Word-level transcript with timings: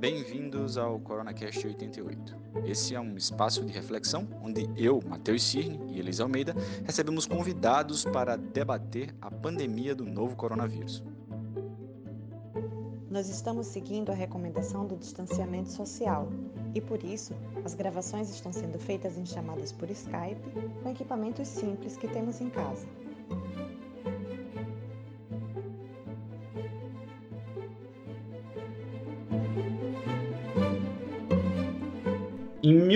Bem-vindos 0.00 0.78
ao 0.78 0.98
CoronaCast 0.98 1.66
88. 1.66 2.34
Esse 2.64 2.94
é 2.94 3.00
um 3.00 3.18
espaço 3.18 3.62
de 3.62 3.70
reflexão 3.70 4.26
onde 4.42 4.66
eu, 4.74 4.98
Matheus 5.06 5.42
Cirne 5.42 5.78
e 5.92 5.98
Elisa 5.98 6.22
Almeida 6.22 6.56
recebemos 6.86 7.26
convidados 7.26 8.06
para 8.06 8.34
debater 8.34 9.14
a 9.20 9.30
pandemia 9.30 9.94
do 9.94 10.06
novo 10.06 10.34
coronavírus. 10.36 11.04
Nós 13.10 13.28
estamos 13.28 13.66
seguindo 13.66 14.10
a 14.10 14.14
recomendação 14.14 14.86
do 14.86 14.96
distanciamento 14.96 15.68
social 15.68 16.30
e, 16.74 16.80
por 16.80 17.04
isso, 17.04 17.34
as 17.62 17.74
gravações 17.74 18.30
estão 18.30 18.54
sendo 18.54 18.78
feitas 18.78 19.18
em 19.18 19.26
chamadas 19.26 19.70
por 19.70 19.90
Skype 19.90 20.40
com 20.82 20.88
equipamentos 20.88 21.46
simples 21.46 21.98
que 21.98 22.08
temos 22.08 22.40
em 22.40 22.48
casa. 22.48 22.86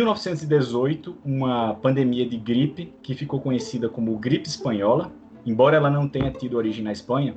1918, 0.05 1.17
uma 1.25 1.75
pandemia 1.77 2.29
de 2.29 2.37
gripe, 2.37 2.93
que 3.03 3.15
ficou 3.15 3.41
conhecida 3.41 3.89
como 3.89 4.19
gripe 4.19 4.47
espanhola, 4.47 5.11
embora 5.47 5.77
ela 5.77 5.89
não 5.89 6.07
tenha 6.07 6.31
tido 6.31 6.59
origem 6.59 6.85
na 6.85 6.93
Espanha, 6.93 7.35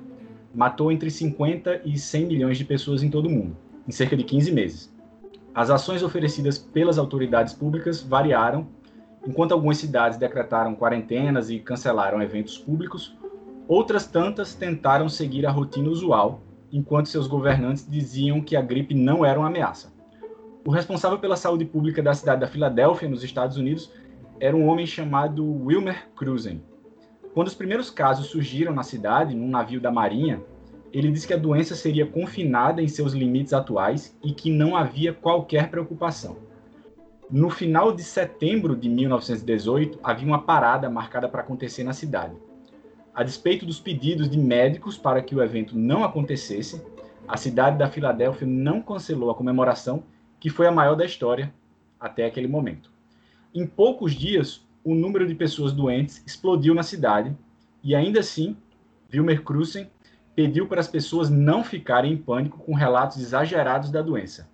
matou 0.53 0.91
entre 0.91 1.09
50 1.09 1.81
e 1.85 1.97
100 1.97 2.25
milhões 2.25 2.57
de 2.57 2.65
pessoas 2.65 3.01
em 3.01 3.09
todo 3.09 3.27
o 3.27 3.31
mundo, 3.31 3.55
em 3.87 3.91
cerca 3.91 4.17
de 4.17 4.23
15 4.23 4.51
meses. 4.51 4.93
As 5.55 5.69
ações 5.69 6.03
oferecidas 6.03 6.57
pelas 6.57 6.97
autoridades 6.97 7.53
públicas 7.53 8.01
variaram, 8.01 8.67
enquanto 9.25 9.53
algumas 9.53 9.77
cidades 9.77 10.17
decretaram 10.17 10.75
quarentenas 10.75 11.49
e 11.49 11.59
cancelaram 11.59 12.21
eventos 12.21 12.57
públicos, 12.57 13.15
outras 13.65 14.05
tantas 14.07 14.55
tentaram 14.55 15.07
seguir 15.07 15.45
a 15.45 15.51
rotina 15.51 15.89
usual, 15.89 16.41
enquanto 16.71 17.07
seus 17.07 17.27
governantes 17.27 17.89
diziam 17.89 18.41
que 18.41 18.57
a 18.57 18.61
gripe 18.61 18.93
não 18.93 19.25
era 19.25 19.39
uma 19.39 19.47
ameaça. 19.47 19.96
O 20.67 20.69
responsável 20.69 21.17
pela 21.17 21.37
saúde 21.37 21.63
pública 21.63 22.03
da 22.03 22.13
cidade 22.13 22.41
da 22.41 22.47
Filadélfia, 22.47 23.07
nos 23.07 23.23
Estados 23.23 23.55
Unidos, 23.55 23.89
era 24.37 24.53
um 24.53 24.67
homem 24.67 24.85
chamado 24.85 25.41
Wilmer 25.63 26.09
Cruzen. 26.13 26.61
Quando 27.33 27.47
os 27.47 27.55
primeiros 27.55 27.89
casos 27.89 28.27
surgiram 28.27 28.73
na 28.73 28.83
cidade, 28.83 29.33
num 29.33 29.47
navio 29.47 29.79
da 29.79 29.89
Marinha, 29.89 30.43
ele 30.91 31.09
disse 31.09 31.25
que 31.25 31.33
a 31.33 31.37
doença 31.37 31.73
seria 31.73 32.05
confinada 32.05 32.81
em 32.81 32.87
seus 32.89 33.13
limites 33.13 33.53
atuais 33.53 34.19
e 34.21 34.33
que 34.33 34.51
não 34.51 34.75
havia 34.75 35.13
qualquer 35.13 35.71
preocupação. 35.71 36.35
No 37.31 37.49
final 37.49 37.93
de 37.93 38.03
setembro 38.03 38.75
de 38.75 38.89
1918, 38.89 40.01
havia 40.03 40.27
uma 40.27 40.41
parada 40.41 40.89
marcada 40.89 41.29
para 41.29 41.43
acontecer 41.43 41.85
na 41.85 41.93
cidade. 41.93 42.35
A 43.15 43.23
despeito 43.23 43.65
dos 43.65 43.79
pedidos 43.79 44.29
de 44.29 44.37
médicos 44.37 44.97
para 44.97 45.21
que 45.21 45.33
o 45.33 45.41
evento 45.41 45.77
não 45.77 46.03
acontecesse, 46.03 46.83
a 47.25 47.37
cidade 47.37 47.77
da 47.77 47.89
Filadélfia 47.89 48.45
não 48.45 48.81
cancelou 48.81 49.29
a 49.29 49.35
comemoração 49.35 50.03
que 50.39 50.49
foi 50.49 50.67
a 50.67 50.71
maior 50.71 50.95
da 50.95 51.05
história 51.05 51.53
até 51.99 52.25
aquele 52.25 52.47
momento. 52.47 52.91
Em 53.53 53.65
poucos 53.65 54.13
dias, 54.13 54.65
o 54.83 54.93
número 54.93 55.27
de 55.27 55.35
pessoas 55.35 55.73
doentes 55.73 56.23
explodiu 56.25 56.73
na 56.73 56.83
cidade 56.83 57.35
e 57.83 57.95
ainda 57.95 58.19
assim, 58.19 58.55
Wilmer 59.11 59.43
Cruzen 59.43 59.89
pediu 60.35 60.67
para 60.67 60.79
as 60.79 60.87
pessoas 60.87 61.29
não 61.29 61.63
ficarem 61.63 62.13
em 62.13 62.17
pânico 62.17 62.59
com 62.59 62.75
relatos 62.75 63.17
exagerados 63.17 63.89
da 63.89 64.03
doença. 64.03 64.47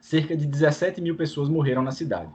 Cerca 0.00 0.34
de 0.34 0.46
17 0.46 1.00
mil 1.00 1.14
pessoas 1.14 1.48
morreram 1.48 1.82
na 1.82 1.90
cidade. 1.90 2.32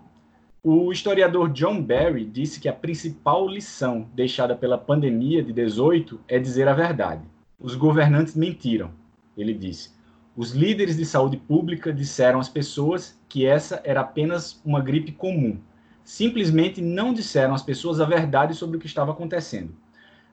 O 0.63 0.91
historiador 0.91 1.49
John 1.49 1.81
Barry 1.81 2.25
disse 2.25 2.59
que 2.59 2.69
a 2.69 2.73
principal 2.73 3.47
lição 3.47 4.07
deixada 4.13 4.55
pela 4.55 4.77
pandemia 4.77 5.43
de 5.43 5.51
18 5.51 6.19
é 6.27 6.37
dizer 6.37 6.67
a 6.67 6.73
verdade. 6.73 7.23
Os 7.59 7.75
governantes 7.75 8.35
mentiram, 8.35 8.91
ele 9.35 9.53
disse. 9.53 9.94
Os 10.37 10.51
líderes 10.51 10.97
de 10.97 11.05
saúde 11.05 11.37
pública 11.37 11.93
disseram 11.93 12.41
às 12.41 12.49
pessoas 12.49 13.17
que 13.29 13.45
essa 13.45 13.81
era 13.85 14.01
apenas 14.01 14.61
uma 14.65 14.81
gripe 14.81 15.13
comum. 15.13 15.57
Simplesmente 16.03 16.81
não 16.81 17.13
disseram 17.13 17.53
às 17.53 17.63
pessoas 17.63 18.01
a 18.01 18.05
verdade 18.05 18.53
sobre 18.53 18.75
o 18.75 18.79
que 18.79 18.85
estava 18.85 19.13
acontecendo. 19.13 19.73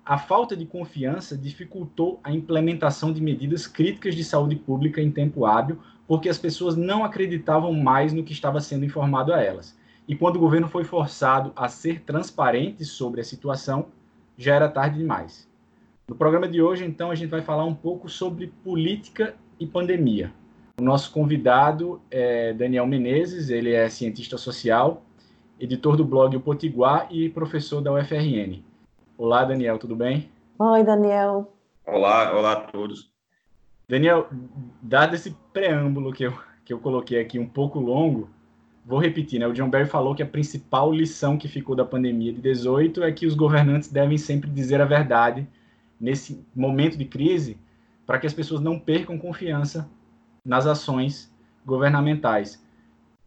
A 0.04 0.18
falta 0.18 0.56
de 0.56 0.66
confiança 0.66 1.38
dificultou 1.38 2.18
a 2.24 2.32
implementação 2.32 3.12
de 3.12 3.22
medidas 3.22 3.68
críticas 3.68 4.16
de 4.16 4.24
saúde 4.24 4.56
pública 4.56 5.00
em 5.00 5.12
tempo 5.12 5.46
hábil, 5.46 5.78
porque 6.08 6.28
as 6.28 6.36
pessoas 6.36 6.74
não 6.74 7.04
acreditavam 7.04 7.72
mais 7.72 8.12
no 8.12 8.24
que 8.24 8.32
estava 8.32 8.60
sendo 8.60 8.84
informado 8.84 9.32
a 9.32 9.40
elas. 9.40 9.78
E 10.08 10.16
quando 10.16 10.34
o 10.34 10.40
governo 10.40 10.66
foi 10.66 10.82
forçado 10.82 11.52
a 11.54 11.68
ser 11.68 12.00
transparente 12.00 12.84
sobre 12.84 13.20
a 13.20 13.24
situação, 13.24 13.86
já 14.36 14.56
era 14.56 14.68
tarde 14.68 14.98
demais. 14.98 15.48
No 16.08 16.16
programa 16.16 16.48
de 16.48 16.60
hoje, 16.60 16.84
então, 16.84 17.12
a 17.12 17.14
gente 17.14 17.30
vai 17.30 17.40
falar 17.40 17.64
um 17.64 17.74
pouco 17.74 18.08
sobre 18.08 18.48
política 18.64 19.36
e 19.62 19.66
pandemia. 19.66 20.32
O 20.78 20.82
nosso 20.82 21.12
convidado 21.12 22.00
é 22.10 22.52
Daniel 22.52 22.86
Menezes, 22.86 23.48
ele 23.48 23.72
é 23.72 23.88
cientista 23.88 24.36
social, 24.36 25.02
editor 25.60 25.96
do 25.96 26.04
blog 26.04 26.36
O 26.36 26.40
Potiguar 26.40 27.06
e 27.10 27.28
professor 27.28 27.80
da 27.80 27.92
UFRN. 27.92 28.60
Olá, 29.16 29.44
Daniel, 29.44 29.78
tudo 29.78 29.94
bem? 29.94 30.28
Oi, 30.58 30.82
Daniel. 30.82 31.52
Olá, 31.86 32.36
olá 32.36 32.52
a 32.52 32.56
todos. 32.56 33.12
Daniel, 33.88 34.28
dado 34.82 35.14
esse 35.14 35.36
preâmbulo 35.52 36.12
que 36.12 36.24
eu, 36.24 36.32
que 36.64 36.72
eu 36.72 36.80
coloquei 36.80 37.20
aqui 37.20 37.38
um 37.38 37.46
pouco 37.46 37.78
longo, 37.78 38.28
vou 38.84 38.98
repetir, 38.98 39.38
né? 39.38 39.46
O 39.46 39.52
John 39.52 39.70
Barry 39.70 39.86
falou 39.86 40.14
que 40.14 40.22
a 40.22 40.26
principal 40.26 40.92
lição 40.92 41.38
que 41.38 41.46
ficou 41.46 41.76
da 41.76 41.84
pandemia 41.84 42.32
de 42.32 42.40
18 42.40 43.04
é 43.04 43.12
que 43.12 43.26
os 43.26 43.34
governantes 43.34 43.88
devem 43.88 44.18
sempre 44.18 44.50
dizer 44.50 44.80
a 44.80 44.86
verdade 44.86 45.46
nesse 46.00 46.44
momento 46.52 46.98
de 46.98 47.04
crise, 47.04 47.56
para 48.06 48.18
que 48.18 48.26
as 48.26 48.34
pessoas 48.34 48.60
não 48.60 48.78
percam 48.78 49.18
confiança 49.18 49.88
nas 50.44 50.66
ações 50.66 51.32
governamentais. 51.64 52.62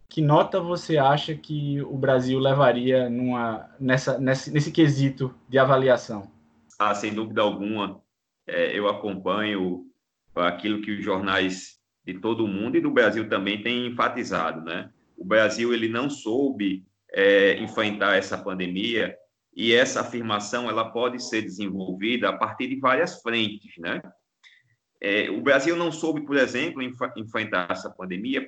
Que 0.08 0.20
nota 0.22 0.60
você 0.60 0.98
acha 0.98 1.34
que 1.34 1.80
o 1.82 1.96
Brasil 1.96 2.38
levaria 2.38 3.10
numa, 3.10 3.68
nessa, 3.80 4.18
nesse, 4.18 4.50
nesse 4.50 4.70
quesito 4.70 5.34
de 5.48 5.58
avaliação? 5.58 6.30
Ah, 6.78 6.94
sem 6.94 7.12
dúvida 7.12 7.42
alguma, 7.42 8.00
é, 8.46 8.78
eu 8.78 8.88
acompanho 8.88 9.86
aquilo 10.34 10.82
que 10.82 10.92
os 10.92 11.02
jornais 11.02 11.76
de 12.04 12.14
todo 12.14 12.44
o 12.44 12.48
mundo 12.48 12.76
e 12.76 12.80
do 12.80 12.90
Brasil 12.90 13.28
também 13.28 13.62
têm 13.62 13.86
enfatizado, 13.86 14.62
né? 14.62 14.90
O 15.16 15.24
Brasil 15.24 15.72
ele 15.72 15.88
não 15.88 16.08
soube 16.08 16.84
é, 17.12 17.58
enfrentar 17.58 18.16
essa 18.16 18.38
pandemia 18.38 19.16
e 19.54 19.72
essa 19.72 20.02
afirmação 20.02 20.68
ela 20.68 20.90
pode 20.90 21.20
ser 21.22 21.42
desenvolvida 21.42 22.28
a 22.28 22.36
partir 22.36 22.68
de 22.68 22.78
várias 22.78 23.20
frentes, 23.22 23.76
né? 23.78 24.00
É, 25.08 25.30
o 25.30 25.40
Brasil 25.40 25.76
não 25.76 25.92
soube, 25.92 26.22
por 26.22 26.36
exemplo, 26.36 26.82
enfrentar 26.82 27.70
essa 27.70 27.88
pandemia 27.88 28.44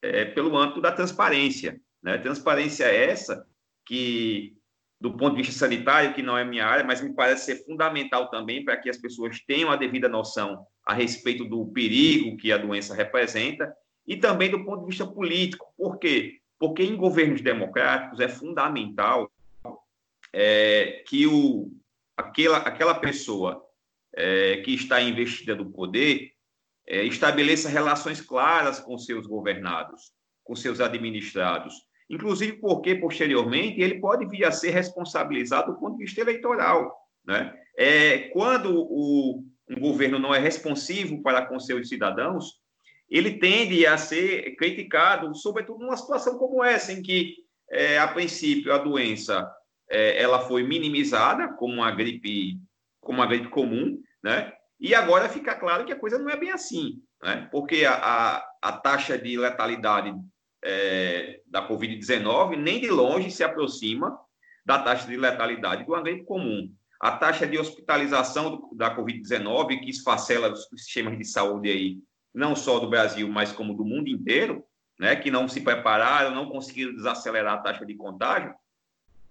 é, 0.00 0.24
pelo 0.24 0.56
âmbito 0.56 0.80
da 0.80 0.92
transparência. 0.92 1.80
Né? 2.00 2.16
Transparência 2.16 2.84
essa 2.84 3.44
que, 3.84 4.56
do 5.00 5.16
ponto 5.16 5.34
de 5.34 5.42
vista 5.42 5.58
sanitário, 5.58 6.14
que 6.14 6.22
não 6.22 6.38
é 6.38 6.44
minha 6.44 6.64
área, 6.64 6.84
mas 6.84 7.00
me 7.00 7.12
parece 7.12 7.46
ser 7.46 7.64
fundamental 7.64 8.30
também 8.30 8.64
para 8.64 8.76
que 8.76 8.88
as 8.88 8.96
pessoas 8.96 9.40
tenham 9.40 9.68
a 9.68 9.74
devida 9.74 10.08
noção 10.08 10.64
a 10.86 10.94
respeito 10.94 11.44
do 11.44 11.66
perigo 11.72 12.36
que 12.36 12.52
a 12.52 12.58
doença 12.58 12.94
representa 12.94 13.74
e 14.06 14.16
também 14.16 14.48
do 14.48 14.64
ponto 14.64 14.82
de 14.82 14.90
vista 14.90 15.04
político. 15.04 15.74
Por 15.76 15.98
quê? 15.98 16.38
Porque 16.56 16.84
em 16.84 16.94
governos 16.94 17.40
democráticos 17.40 18.20
é 18.20 18.28
fundamental 18.28 19.28
é, 20.32 21.02
que 21.04 21.26
o, 21.26 21.72
aquela, 22.16 22.58
aquela 22.58 22.94
pessoa 22.94 23.65
é, 24.16 24.56
que 24.58 24.74
está 24.74 25.00
investida 25.00 25.54
do 25.54 25.70
poder 25.70 26.30
é, 26.88 27.04
estabeleça 27.04 27.68
relações 27.68 28.20
claras 28.20 28.80
com 28.80 28.96
seus 28.96 29.26
governados, 29.26 30.12
com 30.42 30.56
seus 30.56 30.80
administrados, 30.80 31.74
inclusive 32.08 32.54
porque, 32.54 32.94
posteriormente, 32.94 33.80
ele 33.80 34.00
pode 34.00 34.26
vir 34.26 34.44
a 34.44 34.52
ser 34.52 34.70
responsabilizado 34.70 35.72
do 35.72 35.78
ponto 35.78 35.96
de 35.96 36.04
vista 36.04 36.20
eleitoral. 36.20 36.96
Né? 37.24 37.54
É, 37.76 38.18
quando 38.30 38.72
o, 38.72 39.44
um 39.68 39.80
governo 39.80 40.18
não 40.18 40.34
é 40.34 40.38
responsivo 40.38 41.22
para 41.22 41.44
com 41.44 41.58
seus 41.58 41.88
cidadãos, 41.88 42.54
ele 43.10 43.38
tende 43.38 43.86
a 43.86 43.98
ser 43.98 44.56
criticado, 44.56 45.34
sobretudo 45.34 45.80
numa 45.80 45.96
situação 45.96 46.38
como 46.38 46.62
essa, 46.62 46.92
em 46.92 47.02
que, 47.02 47.34
é, 47.70 47.98
a 47.98 48.08
princípio, 48.08 48.72
a 48.72 48.78
doença 48.78 49.48
é, 49.90 50.20
ela 50.20 50.40
foi 50.40 50.62
minimizada 50.62 51.52
como 51.54 51.74
uma 51.74 51.90
gripe 51.90 52.58
como 53.06 53.20
uma 53.20 53.26
gripe 53.26 53.48
comum, 53.48 53.96
né? 54.26 54.52
E 54.80 54.92
agora 54.92 55.28
fica 55.28 55.54
claro 55.54 55.84
que 55.84 55.92
a 55.92 55.98
coisa 55.98 56.18
não 56.18 56.28
é 56.28 56.36
bem 56.36 56.50
assim, 56.50 57.00
né? 57.22 57.48
Porque 57.52 57.84
a, 57.84 57.94
a, 57.94 58.50
a 58.60 58.72
taxa 58.72 59.16
de 59.16 59.38
letalidade 59.38 60.12
é, 60.64 61.40
da 61.46 61.66
Covid-19 61.66 62.56
nem 62.56 62.80
de 62.80 62.90
longe 62.90 63.30
se 63.30 63.44
aproxima 63.44 64.18
da 64.64 64.80
taxa 64.80 65.06
de 65.06 65.16
letalidade 65.16 65.84
do 65.84 66.02
gripe 66.02 66.24
comum. 66.24 66.68
A 67.00 67.12
taxa 67.12 67.46
de 67.46 67.56
hospitalização 67.56 68.50
do, 68.50 68.74
da 68.74 68.96
Covid-19, 68.96 69.78
que 69.78 69.90
esfacela 69.90 70.52
os 70.52 70.66
sistemas 70.76 71.16
de 71.16 71.24
saúde 71.24 71.70
aí, 71.70 71.98
não 72.34 72.56
só 72.56 72.80
do 72.80 72.90
Brasil, 72.90 73.28
mas 73.28 73.52
como 73.52 73.74
do 73.74 73.84
mundo 73.84 74.08
inteiro, 74.08 74.64
né, 74.98 75.14
que 75.14 75.30
não 75.30 75.46
se 75.46 75.60
prepararam, 75.60 76.34
não 76.34 76.50
conseguiram 76.50 76.94
desacelerar 76.96 77.54
a 77.54 77.58
taxa 77.58 77.86
de 77.86 77.94
contágio, 77.94 78.52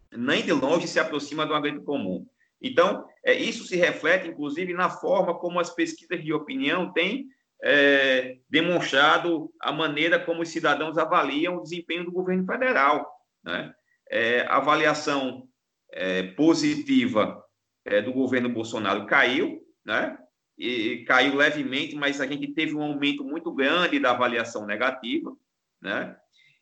nem 0.10 0.42
de 0.42 0.54
longe 0.54 0.88
se 0.88 1.02
aproxima 1.02 1.46
do 1.46 1.60
gripe 1.60 1.84
comum. 1.84 2.26
Então, 2.62 3.08
é, 3.24 3.34
isso 3.34 3.66
se 3.66 3.76
reflete, 3.76 4.28
inclusive, 4.28 4.74
na 4.74 4.90
forma 4.90 5.38
como 5.38 5.60
as 5.60 5.70
pesquisas 5.70 6.24
de 6.24 6.34
opinião 6.34 6.92
têm 6.92 7.28
é, 7.64 8.38
demonstrado 8.50 9.52
a 9.60 9.72
maneira 9.72 10.20
como 10.20 10.42
os 10.42 10.50
cidadãos 10.50 10.98
avaliam 10.98 11.58
o 11.58 11.64
desempenho 11.64 12.06
do 12.06 12.12
governo 12.12 12.46
federal. 12.46 13.10
Né? 13.44 13.74
É, 14.10 14.42
a 14.42 14.58
avaliação 14.58 15.48
é, 15.92 16.24
positiva 16.24 17.44
é, 17.86 18.02
do 18.02 18.12
governo 18.12 18.50
Bolsonaro 18.50 19.06
caiu, 19.06 19.62
né? 19.86 20.18
E 20.58 21.04
caiu 21.06 21.36
levemente, 21.36 21.96
mas 21.96 22.22
a 22.22 22.26
gente 22.26 22.54
teve 22.54 22.74
um 22.74 22.82
aumento 22.82 23.26
muito 23.26 23.52
grande 23.52 24.00
da 24.00 24.12
avaliação 24.12 24.66
negativa, 24.66 25.36
né? 25.82 26.16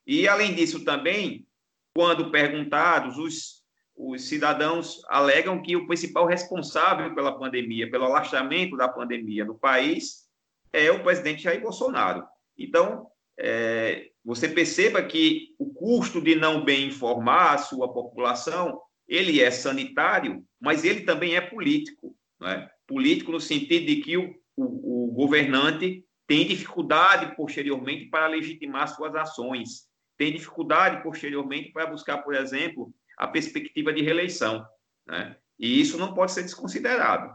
E 0.05 0.27
além 0.27 0.53
disso 0.53 0.83
também, 0.83 1.47
quando 1.95 2.31
perguntados, 2.31 3.17
os, 3.17 3.62
os 3.95 4.27
cidadãos 4.27 5.01
alegam 5.07 5.61
que 5.61 5.75
o 5.75 5.85
principal 5.87 6.25
responsável 6.25 7.13
pela 7.13 7.37
pandemia, 7.37 7.89
pelo 7.89 8.05
alastramento 8.05 8.75
da 8.75 8.87
pandemia 8.87 9.45
no 9.45 9.55
país, 9.55 10.23
é 10.71 10.91
o 10.91 11.03
presidente 11.03 11.43
Jair 11.43 11.61
Bolsonaro. 11.61 12.25
Então, 12.57 13.07
é, 13.37 14.09
você 14.23 14.47
perceba 14.47 15.01
que 15.03 15.55
o 15.59 15.71
custo 15.73 16.21
de 16.21 16.35
não 16.35 16.63
bem 16.63 16.87
informar 16.87 17.53
a 17.53 17.57
sua 17.57 17.91
população 17.91 18.79
ele 19.07 19.41
é 19.41 19.51
sanitário, 19.51 20.43
mas 20.59 20.83
ele 20.83 21.01
também 21.01 21.35
é 21.35 21.41
político. 21.41 22.15
Né? 22.39 22.69
Político 22.87 23.31
no 23.31 23.39
sentido 23.39 23.85
de 23.85 23.97
que 23.97 24.17
o, 24.17 24.35
o, 24.55 25.09
o 25.09 25.11
governante 25.11 26.03
tem 26.25 26.47
dificuldade 26.47 27.35
posteriormente 27.35 28.05
para 28.05 28.27
legitimar 28.27 28.87
suas 28.87 29.13
ações, 29.13 29.87
tem 30.17 30.31
dificuldade 30.31 31.03
posteriormente 31.03 31.71
para 31.71 31.85
buscar, 31.85 32.19
por 32.19 32.33
exemplo, 32.33 32.93
a 33.17 33.27
perspectiva 33.27 33.93
de 33.93 34.01
reeleição. 34.01 34.65
Né? 35.05 35.35
E 35.59 35.79
isso 35.79 35.97
não 35.97 36.13
pode 36.13 36.31
ser 36.31 36.43
desconsiderado. 36.43 37.33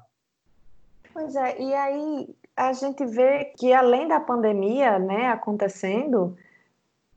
Pois 1.13 1.35
é, 1.35 1.61
e 1.61 1.75
aí 1.75 2.29
a 2.57 2.73
gente 2.73 3.05
vê 3.07 3.47
que 3.57 3.73
além 3.73 4.09
da 4.09 4.21
pandemia 4.21 4.99
né, 4.99 5.29
acontecendo, 5.29 6.37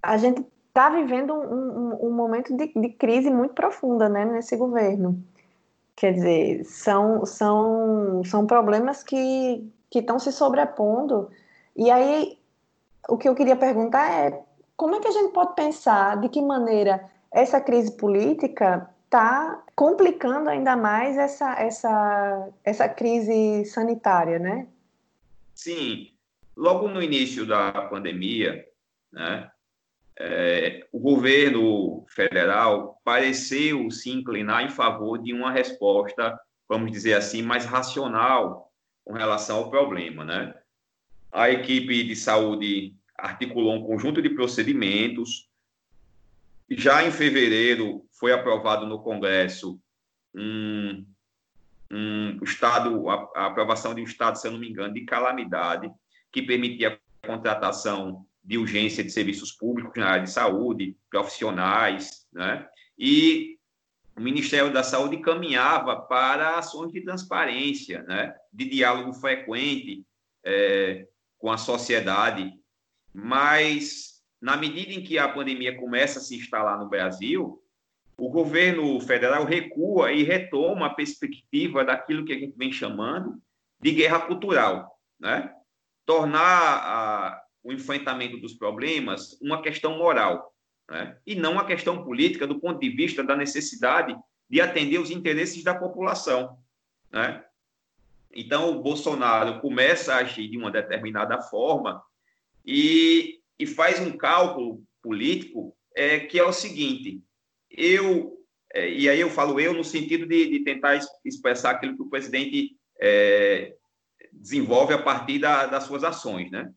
a 0.01 0.17
gente 0.17 0.45
está 0.67 0.89
vivendo 0.89 1.33
um, 1.33 1.93
um, 1.93 2.07
um 2.07 2.11
momento 2.11 2.55
de, 2.55 2.71
de, 2.73 2.89
crise 2.89 3.29
muito 3.29 3.53
profunda 3.53 4.07
né, 4.07 4.25
nesse 4.25 4.55
governo. 4.55 5.21
Quer 5.95 6.13
dizer, 6.13 6.65
são, 6.65 7.25
são, 7.25 8.23
são 8.23 8.47
problemas 8.47 9.03
que 9.03 9.69
estão 9.93 10.17
se 10.17 10.31
sobrepondo. 10.31 11.29
E 11.75 11.91
aí, 11.91 12.39
o 13.09 13.17
que 13.17 13.27
eu 13.27 13.35
queria 13.35 13.55
perguntar 13.55 14.09
é 14.09 14.41
como 14.77 14.95
é 14.95 14.99
que 14.99 15.07
a 15.07 15.11
gente 15.11 15.33
pode 15.33 15.53
pensar 15.53 16.19
de 16.19 16.29
que 16.29 16.41
maneira 16.41 17.09
essa 17.33 17.61
crise 17.61 17.95
política 17.97 18.89
está 19.05 19.63
complicando 19.75 20.49
ainda 20.49 20.75
mais 20.75 21.17
essa, 21.17 21.53
essa, 21.53 22.49
essa 22.63 22.89
crise 22.89 23.65
sanitária, 23.65 24.39
né? 24.39 24.67
Sim. 25.53 26.09
Logo 26.55 26.87
no 26.87 27.01
início 27.01 27.45
da 27.45 27.71
pandemia, 27.83 28.65
né, 29.11 29.49
é, 30.19 30.85
o 30.91 30.99
governo 30.99 32.05
federal 32.07 33.01
pareceu 33.03 33.89
se 33.89 34.11
inclinar 34.11 34.63
em 34.63 34.69
favor 34.69 35.17
de 35.17 35.33
uma 35.33 35.51
resposta, 35.51 36.39
vamos 36.67 36.91
dizer 36.91 37.13
assim, 37.13 37.41
mais 37.41 37.65
racional 37.65 38.71
com 39.03 39.13
relação 39.13 39.57
ao 39.57 39.69
problema, 39.69 40.23
né? 40.23 40.53
A 41.31 41.49
equipe 41.49 42.03
de 42.03 42.15
saúde 42.15 42.93
articulou 43.17 43.73
um 43.73 43.83
conjunto 43.83 44.21
de 44.21 44.29
procedimentos. 44.29 45.49
Já 46.73 47.03
em 47.03 47.11
fevereiro 47.11 48.05
foi 48.17 48.31
aprovado 48.31 48.85
no 48.85 49.03
Congresso 49.03 49.77
um, 50.33 51.05
um 51.91 52.39
estado, 52.43 53.09
a, 53.09 53.29
a 53.35 53.45
aprovação 53.47 53.93
de 53.93 54.01
um 54.01 54.05
estado, 54.05 54.37
se 54.37 54.47
eu 54.47 54.53
não 54.53 54.59
me 54.59 54.69
engano, 54.69 54.93
de 54.93 55.03
calamidade, 55.03 55.91
que 56.31 56.41
permitia 56.41 56.97
a 57.21 57.27
contratação 57.27 58.25
de 58.41 58.57
urgência 58.57 59.03
de 59.03 59.11
serviços 59.11 59.51
públicos 59.51 59.93
na 59.97 60.07
área 60.07 60.23
de 60.23 60.31
saúde, 60.31 60.97
profissionais, 61.09 62.25
né? 62.31 62.65
E 62.97 63.57
o 64.15 64.21
Ministério 64.21 64.71
da 64.71 64.81
Saúde 64.81 65.17
caminhava 65.17 65.99
para 66.01 66.57
ações 66.57 66.93
de 66.93 67.01
transparência, 67.01 68.01
né? 68.03 68.33
De 68.51 68.63
diálogo 68.63 69.11
frequente 69.11 70.05
é, 70.43 71.05
com 71.37 71.51
a 71.51 71.57
sociedade, 71.57 72.53
mas 73.13 74.20
na 74.41 74.57
medida 74.57 74.91
em 74.91 75.03
que 75.03 75.19
a 75.19 75.29
pandemia 75.29 75.77
começa 75.77 76.19
a 76.19 76.21
se 76.21 76.35
instalar 76.35 76.79
no 76.79 76.89
Brasil, 76.89 77.61
o 78.17 78.29
governo 78.29 78.99
federal 78.99 79.45
recua 79.45 80.11
e 80.11 80.23
retoma 80.23 80.87
a 80.87 80.93
perspectiva 80.93 81.85
daquilo 81.85 82.25
que 82.25 82.33
a 82.33 82.39
gente 82.39 82.57
vem 82.57 82.71
chamando 82.71 83.41
de 83.79 83.91
guerra 83.91 84.19
cultural, 84.21 84.99
né? 85.19 85.53
Tornar 86.05 86.41
a, 86.41 87.43
o 87.63 87.71
enfrentamento 87.71 88.37
dos 88.37 88.53
problemas 88.53 89.39
uma 89.41 89.61
questão 89.61 89.97
moral, 89.97 90.53
né? 90.89 91.17
e 91.25 91.35
não 91.35 91.53
uma 91.53 91.65
questão 91.65 92.03
política 92.03 92.45
do 92.45 92.59
ponto 92.59 92.79
de 92.79 92.89
vista 92.89 93.23
da 93.23 93.35
necessidade 93.35 94.15
de 94.49 94.59
atender 94.59 94.99
os 94.99 95.09
interesses 95.09 95.63
da 95.63 95.73
população. 95.73 96.57
Né? 97.11 97.43
Então, 98.33 98.71
o 98.71 98.81
Bolsonaro 98.81 99.61
começa 99.61 100.13
a 100.13 100.17
agir 100.17 100.49
de 100.49 100.57
uma 100.57 100.71
determinada 100.71 101.41
forma 101.41 102.03
e, 102.65 103.40
e 103.61 103.67
faz 103.67 103.99
um 103.99 104.17
cálculo 104.17 104.83
político 105.01 105.75
é, 105.95 106.19
que 106.19 106.39
é 106.39 106.43
o 106.43 106.53
seguinte: 106.53 107.21
eu, 107.69 108.37
é, 108.73 108.89
e 108.89 109.09
aí 109.09 109.19
eu 109.19 109.29
falo 109.29 109.59
eu 109.59 109.73
no 109.73 109.83
sentido 109.83 110.25
de, 110.25 110.49
de 110.49 110.63
tentar 110.63 110.99
expressar 111.23 111.71
aquilo 111.71 111.95
que 111.95 112.03
o 112.03 112.09
presidente 112.09 112.75
é, 112.99 113.75
desenvolve 114.31 114.93
a 114.93 115.01
partir 115.01 115.39
da, 115.39 115.65
das 115.65 115.83
suas 115.83 116.03
ações, 116.03 116.49
né? 116.51 116.71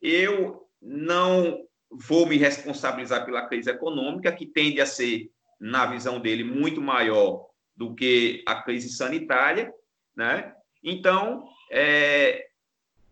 eu 0.00 0.66
não 0.80 1.64
vou 1.90 2.26
me 2.26 2.36
responsabilizar 2.36 3.24
pela 3.24 3.46
crise 3.46 3.70
econômica, 3.70 4.32
que 4.32 4.46
tende 4.46 4.80
a 4.80 4.86
ser, 4.86 5.30
na 5.58 5.86
visão 5.86 6.20
dele, 6.20 6.44
muito 6.44 6.80
maior 6.80 7.46
do 7.74 7.94
que 7.94 8.42
a 8.46 8.62
crise 8.62 8.90
sanitária, 8.90 9.72
né? 10.14 10.54
Então, 10.82 11.48
é, 11.70 12.46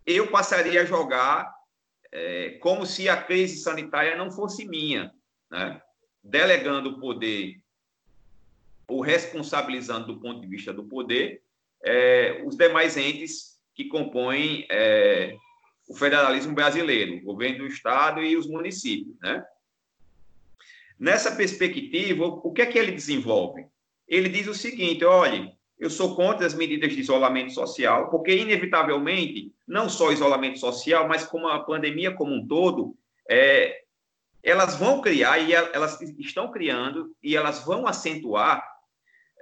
eu 0.05 0.29
passaria 0.29 0.81
a 0.81 0.85
jogar 0.85 1.54
é, 2.15 2.51
como 2.61 2.85
se 2.85 3.09
a 3.09 3.21
crise 3.21 3.57
sanitária 3.57 4.15
não 4.15 4.31
fosse 4.31 4.65
minha, 4.65 5.13
né? 5.51 5.81
delegando 6.23 6.91
o 6.91 6.99
poder 6.99 7.61
ou 8.87 9.01
responsabilizando 9.01 10.07
do 10.07 10.21
ponto 10.21 10.39
de 10.39 10.47
vista 10.47 10.71
do 10.71 10.85
poder 10.85 11.41
é, 11.83 12.41
os 12.45 12.55
demais 12.55 12.95
entes 12.95 13.59
que 13.73 13.85
compõem 13.85 14.65
é, 14.71 15.35
o 15.89 15.93
federalismo 15.93 16.55
brasileiro, 16.55 17.17
o 17.17 17.21
governo 17.21 17.59
do 17.59 17.67
estado 17.67 18.23
e 18.23 18.37
os 18.37 18.47
municípios, 18.47 19.19
né? 19.19 19.45
Nessa 20.97 21.35
perspectiva, 21.35 22.25
o 22.25 22.53
que 22.53 22.61
é 22.61 22.65
que 22.65 22.79
ele 22.79 22.93
desenvolve? 22.93 23.67
Ele 24.07 24.29
diz 24.29 24.47
o 24.47 24.53
seguinte: 24.53 25.03
olhe, 25.03 25.51
eu 25.77 25.89
sou 25.89 26.15
contra 26.15 26.45
as 26.45 26.53
medidas 26.53 26.93
de 26.93 27.01
isolamento 27.01 27.51
social, 27.51 28.09
porque, 28.09 28.35
inevitavelmente, 28.35 29.53
não 29.67 29.89
só 29.89 30.11
isolamento 30.11 30.59
social, 30.59 31.07
mas 31.07 31.25
como 31.25 31.47
a 31.47 31.63
pandemia 31.63 32.13
como 32.13 32.33
um 32.33 32.47
todo, 32.47 32.95
é, 33.29 33.81
elas 34.41 34.77
vão 34.77 35.01
criar, 35.01 35.39
e 35.39 35.53
elas 35.53 35.99
estão 36.19 36.51
criando, 36.51 37.11
e 37.21 37.35
elas 37.35 37.63
vão 37.65 37.87
acentuar 37.87 38.63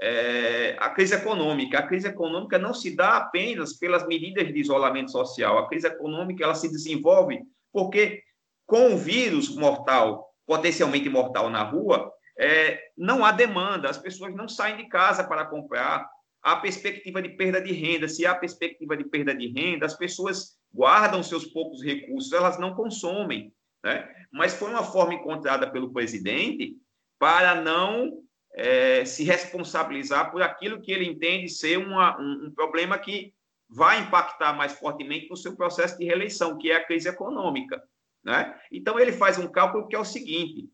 é, 0.02 0.76
a 0.80 0.90
crise 0.90 1.16
econômica. 1.16 1.80
A 1.80 1.88
crise 1.88 2.08
econômica 2.08 2.58
não 2.58 2.74
se 2.74 2.96
dá 2.96 3.18
apenas 3.18 3.74
pelas 3.74 4.08
medidas 4.08 4.48
de 4.48 4.60
isolamento 4.60 5.12
social. 5.12 5.58
A 5.58 5.68
crise 5.68 5.88
econômica 5.88 6.44
ela 6.44 6.56
se 6.56 6.70
desenvolve 6.70 7.42
porque 7.72 8.24
com 8.66 8.94
o 8.94 8.98
vírus 8.98 9.56
mortal, 9.56 10.34
potencialmente 10.46 11.10
mortal 11.10 11.50
na 11.50 11.64
rua, 11.64 12.12
é, 12.38 12.80
não 12.98 13.24
há 13.24 13.32
demanda, 13.32 13.90
as 13.90 13.98
pessoas 13.98 14.34
não 14.36 14.48
saem 14.48 14.78
de 14.78 14.88
casa 14.88 15.24
para 15.24 15.46
comprar, 15.46 16.08
há 16.44 16.58
perspectiva 16.58 17.22
de 17.22 17.30
perda 17.30 17.62
de 17.62 17.72
renda. 17.72 18.08
Se 18.08 18.26
há 18.26 18.36
perspectiva 18.36 18.98
de 18.98 19.06
perda 19.06 19.34
de 19.34 19.48
renda, 19.48 19.86
as 19.86 19.96
pessoas 19.96 20.58
guardam 20.74 21.24
seus 21.24 21.46
poucos 21.46 21.82
recursos, 21.82 22.34
elas 22.34 22.60
não 22.60 22.76
consomem. 22.76 23.54
Né? 23.84 24.08
Mas 24.32 24.54
foi 24.54 24.70
uma 24.70 24.84
forma 24.84 25.14
encontrada 25.14 25.72
pelo 25.72 25.94
presidente 25.94 26.76
para 27.18 27.62
não 27.62 28.22
é, 28.54 29.06
se 29.06 29.24
responsabilizar 29.24 30.32
por 30.32 30.42
aquilo 30.42 30.82
que 30.82 30.92
ele 30.92 31.06
entende 31.06 31.48
ser 31.50 31.78
uma, 31.78 32.20
um, 32.20 32.48
um, 32.48 32.52
problema 32.52 32.98
que 33.00 33.34
vai 33.70 34.02
impactar 34.02 34.54
mais 34.54 34.74
fortemente 34.74 35.30
no 35.30 35.38
seu 35.38 35.56
processo 35.56 35.98
de 35.98 36.06
reeleição, 36.06 36.58
que 36.58 36.72
é 36.72 36.76
a 36.76 36.84
crise 36.84 37.08
econômica. 37.08 37.82
Né? 38.24 38.58
Então, 38.72 39.00
ele 39.00 39.12
faz 39.12 39.38
um 39.38 39.48
cálculo 39.48 39.88
que 39.88 39.96
é 39.96 40.00
o 40.00 40.06
seguinte: 40.06 40.70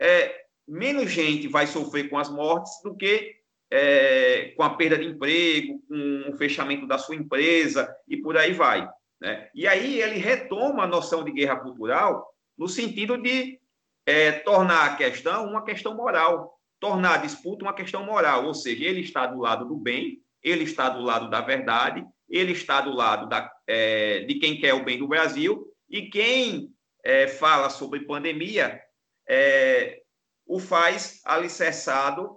é, 0.00 0.44
menos 0.66 1.10
gente 1.10 1.48
vai 1.48 1.66
sofrer 1.66 2.08
com 2.08 2.18
as 2.18 2.28
mortes 2.28 2.80
do 2.82 2.96
que 2.96 3.41
é, 3.72 4.52
com 4.54 4.62
a 4.62 4.76
perda 4.76 4.98
de 4.98 5.06
emprego, 5.06 5.80
com 5.88 6.30
o 6.30 6.36
fechamento 6.36 6.86
da 6.86 6.98
sua 6.98 7.16
empresa 7.16 7.90
e 8.06 8.18
por 8.18 8.36
aí 8.36 8.52
vai. 8.52 8.86
Né? 9.18 9.48
E 9.54 9.66
aí 9.66 9.98
ele 9.98 10.18
retoma 10.18 10.84
a 10.84 10.86
noção 10.86 11.24
de 11.24 11.32
guerra 11.32 11.56
cultural 11.56 12.28
no 12.58 12.68
sentido 12.68 13.16
de 13.16 13.58
é, 14.04 14.32
tornar 14.32 14.84
a 14.84 14.96
questão 14.96 15.46
uma 15.46 15.64
questão 15.64 15.96
moral 15.96 16.58
tornar 16.82 17.14
a 17.14 17.18
disputa 17.18 17.64
uma 17.64 17.72
questão 17.72 18.04
moral, 18.04 18.44
ou 18.44 18.52
seja, 18.52 18.84
ele 18.84 19.02
está 19.02 19.24
do 19.24 19.38
lado 19.38 19.64
do 19.66 19.76
bem, 19.76 20.20
ele 20.42 20.64
está 20.64 20.88
do 20.88 21.00
lado 21.00 21.30
da 21.30 21.40
verdade, 21.40 22.04
ele 22.28 22.50
está 22.50 22.80
do 22.80 22.92
lado 22.92 23.28
da, 23.28 23.48
é, 23.68 24.24
de 24.24 24.34
quem 24.34 24.60
quer 24.60 24.74
o 24.74 24.84
bem 24.84 24.98
do 24.98 25.06
Brasil, 25.06 25.64
e 25.88 26.10
quem 26.10 26.74
é, 27.04 27.28
fala 27.28 27.70
sobre 27.70 28.00
pandemia 28.00 28.82
é, 29.28 30.02
o 30.44 30.58
faz 30.58 31.20
alicerçado 31.24 32.36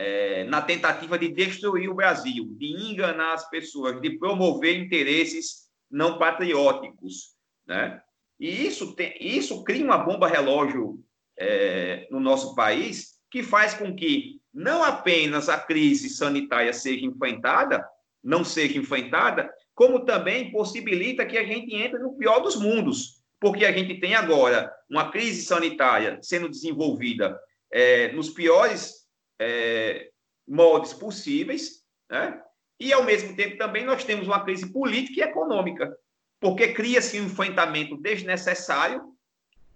é, 0.00 0.44
na 0.44 0.62
tentativa 0.62 1.18
de 1.18 1.28
destruir 1.28 1.90
o 1.90 1.94
Brasil, 1.94 2.46
de 2.52 2.90
enganar 2.90 3.34
as 3.34 3.50
pessoas, 3.50 4.00
de 4.00 4.18
promover 4.18 4.78
interesses 4.78 5.68
não 5.90 6.18
patrióticos. 6.18 7.34
Né? 7.66 8.00
E 8.38 8.66
isso, 8.66 8.94
tem, 8.94 9.14
isso 9.20 9.62
cria 9.62 9.84
uma 9.84 9.98
bomba 9.98 10.26
relógio 10.26 11.04
é, 11.38 12.08
no 12.10 12.18
nosso 12.18 12.54
país 12.54 13.20
que 13.30 13.42
faz 13.42 13.74
com 13.74 13.94
que 13.94 14.40
não 14.54 14.82
apenas 14.82 15.50
a 15.50 15.58
crise 15.58 16.08
sanitária 16.08 16.72
seja 16.72 17.04
enfrentada, 17.04 17.86
não 18.24 18.42
seja 18.42 18.78
enfrentada, 18.78 19.52
como 19.74 20.06
também 20.06 20.50
possibilita 20.50 21.26
que 21.26 21.36
a 21.36 21.44
gente 21.44 21.74
entre 21.74 21.98
no 21.98 22.16
pior 22.16 22.40
dos 22.40 22.56
mundos, 22.56 23.20
porque 23.38 23.66
a 23.66 23.72
gente 23.72 24.00
tem 24.00 24.14
agora 24.14 24.72
uma 24.88 25.10
crise 25.10 25.42
sanitária 25.42 26.18
sendo 26.22 26.48
desenvolvida 26.48 27.38
é, 27.70 28.12
nos 28.12 28.30
piores 28.30 28.99
é, 29.40 30.10
modos 30.46 30.92
possíveis, 30.92 31.82
né? 32.10 32.38
e, 32.78 32.92
ao 32.92 33.02
mesmo 33.02 33.34
tempo, 33.34 33.56
também 33.56 33.84
nós 33.84 34.04
temos 34.04 34.26
uma 34.28 34.44
crise 34.44 34.70
política 34.70 35.20
e 35.20 35.22
econômica, 35.22 35.96
porque 36.38 36.74
cria-se 36.74 37.18
um 37.18 37.24
enfrentamento 37.24 37.96
desnecessário, 37.96 39.02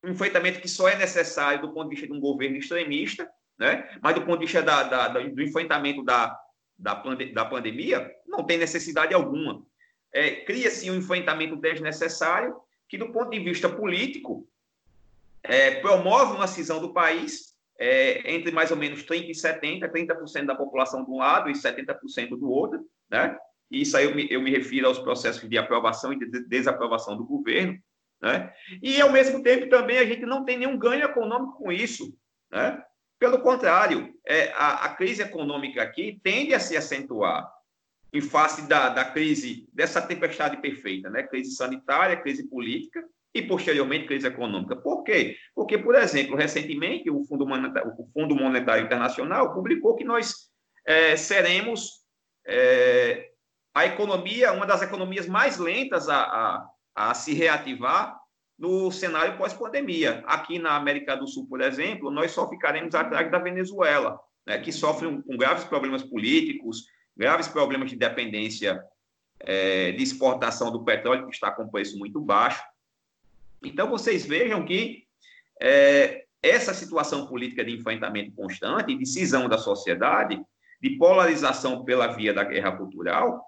um 0.02 0.10
enfrentamento 0.10 0.60
que 0.60 0.68
só 0.68 0.86
é 0.88 0.96
necessário 0.96 1.62
do 1.62 1.72
ponto 1.72 1.88
de 1.88 1.94
vista 1.94 2.06
de 2.06 2.12
um 2.12 2.20
governo 2.20 2.58
extremista, 2.58 3.28
né? 3.58 3.98
mas 4.02 4.14
do 4.14 4.22
ponto 4.22 4.40
de 4.40 4.44
vista 4.44 4.62
da, 4.62 4.82
da, 4.82 5.08
do 5.08 5.42
enfrentamento 5.42 6.02
da, 6.02 6.38
da, 6.78 7.02
da 7.32 7.44
pandemia, 7.46 8.10
não 8.26 8.44
tem 8.44 8.58
necessidade 8.58 9.14
alguma. 9.14 9.64
É, 10.12 10.44
Cria-se 10.44 10.90
um 10.90 10.96
enfrentamento 10.96 11.56
desnecessário 11.56 12.54
que, 12.88 12.98
do 12.98 13.10
ponto 13.12 13.30
de 13.30 13.40
vista 13.40 13.68
político, 13.68 14.46
é, 15.42 15.80
promove 15.80 16.36
uma 16.36 16.46
cisão 16.46 16.80
do 16.80 16.92
país 16.92 17.53
é, 17.78 18.34
entre 18.34 18.52
mais 18.52 18.70
ou 18.70 18.76
menos 18.76 19.02
30 19.02 19.30
e 19.30 19.34
70, 19.34 19.88
30% 19.88 20.46
da 20.46 20.54
população 20.54 21.04
de 21.04 21.10
um 21.10 21.18
lado 21.18 21.50
e 21.50 21.54
70% 21.54 22.30
do 22.30 22.48
outro, 22.48 22.84
né? 23.10 23.36
Isso 23.70 23.96
aí 23.96 24.04
eu 24.04 24.14
me, 24.14 24.28
eu 24.30 24.40
me 24.40 24.50
refiro 24.50 24.86
aos 24.86 24.98
processos 24.98 25.48
de 25.48 25.58
aprovação 25.58 26.12
e 26.12 26.18
de 26.18 26.46
desaprovação 26.46 27.16
do 27.16 27.24
governo, 27.24 27.78
né? 28.22 28.52
E, 28.82 29.00
ao 29.00 29.10
mesmo 29.10 29.42
tempo, 29.42 29.68
também 29.68 29.98
a 29.98 30.04
gente 30.04 30.24
não 30.24 30.44
tem 30.44 30.58
nenhum 30.58 30.78
ganho 30.78 31.04
econômico 31.04 31.58
com 31.58 31.72
isso, 31.72 32.16
né? 32.50 32.82
Pelo 33.18 33.40
contrário, 33.40 34.14
é, 34.26 34.52
a, 34.52 34.84
a 34.84 34.94
crise 34.94 35.22
econômica 35.22 35.82
aqui 35.82 36.20
tende 36.22 36.54
a 36.54 36.60
se 36.60 36.76
acentuar 36.76 37.50
em 38.12 38.20
face 38.20 38.68
da, 38.68 38.88
da 38.90 39.04
crise, 39.04 39.68
dessa 39.72 40.00
tempestade 40.00 40.58
perfeita, 40.58 41.10
né? 41.10 41.22
Crise 41.22 41.52
sanitária, 41.52 42.20
crise 42.20 42.48
política 42.48 43.04
e, 43.34 43.42
posteriormente, 43.42 44.06
crise 44.06 44.28
econômica. 44.28 44.76
Por 44.76 45.02
quê? 45.02 45.36
Porque, 45.54 45.76
por 45.76 45.96
exemplo, 45.96 46.36
recentemente, 46.36 47.10
o 47.10 47.24
Fundo 47.24 47.46
Monetário, 47.46 47.92
o 47.98 48.06
Fundo 48.12 48.36
Monetário 48.36 48.84
Internacional 48.84 49.52
publicou 49.52 49.96
que 49.96 50.04
nós 50.04 50.50
é, 50.86 51.16
seremos 51.16 52.04
é, 52.46 53.30
a 53.74 53.86
economia, 53.86 54.52
uma 54.52 54.66
das 54.66 54.82
economias 54.82 55.26
mais 55.26 55.58
lentas 55.58 56.08
a, 56.08 56.22
a, 56.22 56.68
a 56.94 57.14
se 57.14 57.34
reativar 57.34 58.16
no 58.56 58.92
cenário 58.92 59.36
pós-pandemia. 59.36 60.22
Aqui 60.26 60.60
na 60.60 60.76
América 60.76 61.16
do 61.16 61.26
Sul, 61.26 61.48
por 61.48 61.60
exemplo, 61.60 62.12
nós 62.12 62.30
só 62.30 62.48
ficaremos 62.48 62.94
atrás 62.94 63.28
da 63.32 63.38
Venezuela, 63.38 64.16
né, 64.46 64.58
que 64.58 64.70
sofre 64.70 65.08
com 65.22 65.36
graves 65.36 65.64
problemas 65.64 66.04
políticos, 66.04 66.84
graves 67.16 67.48
problemas 67.48 67.90
de 67.90 67.96
dependência 67.96 68.80
é, 69.40 69.90
de 69.90 70.02
exportação 70.02 70.70
do 70.70 70.84
petróleo, 70.84 71.26
que 71.26 71.34
está 71.34 71.50
com 71.50 71.68
preço 71.68 71.98
muito 71.98 72.20
baixo. 72.20 72.62
Então, 73.64 73.88
vocês 73.88 74.24
vejam 74.24 74.64
que 74.64 75.04
é, 75.60 76.24
essa 76.42 76.74
situação 76.74 77.26
política 77.26 77.64
de 77.64 77.72
enfrentamento 77.72 78.32
constante, 78.32 78.96
de 78.96 79.06
cisão 79.06 79.48
da 79.48 79.58
sociedade, 79.58 80.40
de 80.80 80.90
polarização 80.98 81.84
pela 81.84 82.08
via 82.08 82.34
da 82.34 82.44
guerra 82.44 82.72
cultural, 82.72 83.44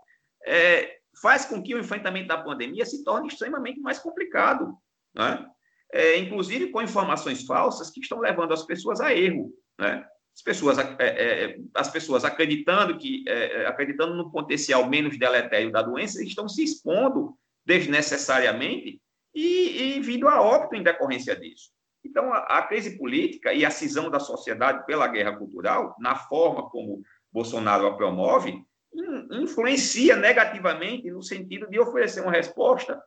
é, 0.46 0.96
faz 1.20 1.44
com 1.44 1.62
que 1.62 1.74
o 1.74 1.78
enfrentamento 1.78 2.28
da 2.28 2.38
pandemia 2.38 2.86
se 2.86 3.04
torne 3.04 3.28
extremamente 3.28 3.80
mais 3.80 3.98
complicado, 3.98 4.76
né? 5.14 5.46
É, 5.92 6.18
inclusive 6.18 6.70
com 6.70 6.82
informações 6.82 7.44
falsas 7.44 7.90
que 7.90 8.00
estão 8.00 8.18
levando 8.18 8.52
as 8.52 8.64
pessoas 8.64 9.00
a 9.00 9.14
erro. 9.14 9.52
Né? 9.78 10.04
as 10.36 10.42
pessoas, 10.42 10.78
é, 10.78 10.96
é, 10.98 11.58
as 11.74 11.90
pessoas 11.90 12.22
acreditando 12.22 12.98
que 12.98 13.24
é, 13.26 13.62
é, 13.62 13.66
acreditando 13.66 14.14
no 14.14 14.30
potencial 14.30 14.86
menos 14.86 15.18
deletério 15.18 15.72
da 15.72 15.80
doença 15.80 16.22
estão 16.22 16.46
se 16.46 16.62
expondo 16.62 17.34
desnecessariamente 17.64 19.00
e, 19.36 19.98
e 19.98 20.00
vindo 20.00 20.28
a 20.28 20.40
óbito 20.40 20.74
em 20.74 20.82
decorrência 20.82 21.36
disso. 21.36 21.70
Então, 22.02 22.32
a, 22.32 22.38
a, 22.38 22.62
crise 22.62 22.96
política 22.96 23.52
e 23.52 23.66
a 23.66 23.70
cisão 23.70 24.10
da 24.10 24.18
sociedade 24.18 24.86
pela 24.86 25.06
guerra 25.06 25.36
cultural, 25.36 25.94
na 25.98 26.14
forma 26.14 26.70
como 26.70 27.02
Bolsonaro 27.30 27.86
a 27.86 27.94
promove, 27.94 28.64
in, 28.94 29.42
influencia 29.42 30.16
negativamente 30.16 31.10
no 31.10 31.22
sentido 31.22 31.68
de 31.68 31.78
oferecer 31.78 32.22
uma 32.22 32.32
resposta 32.32 32.98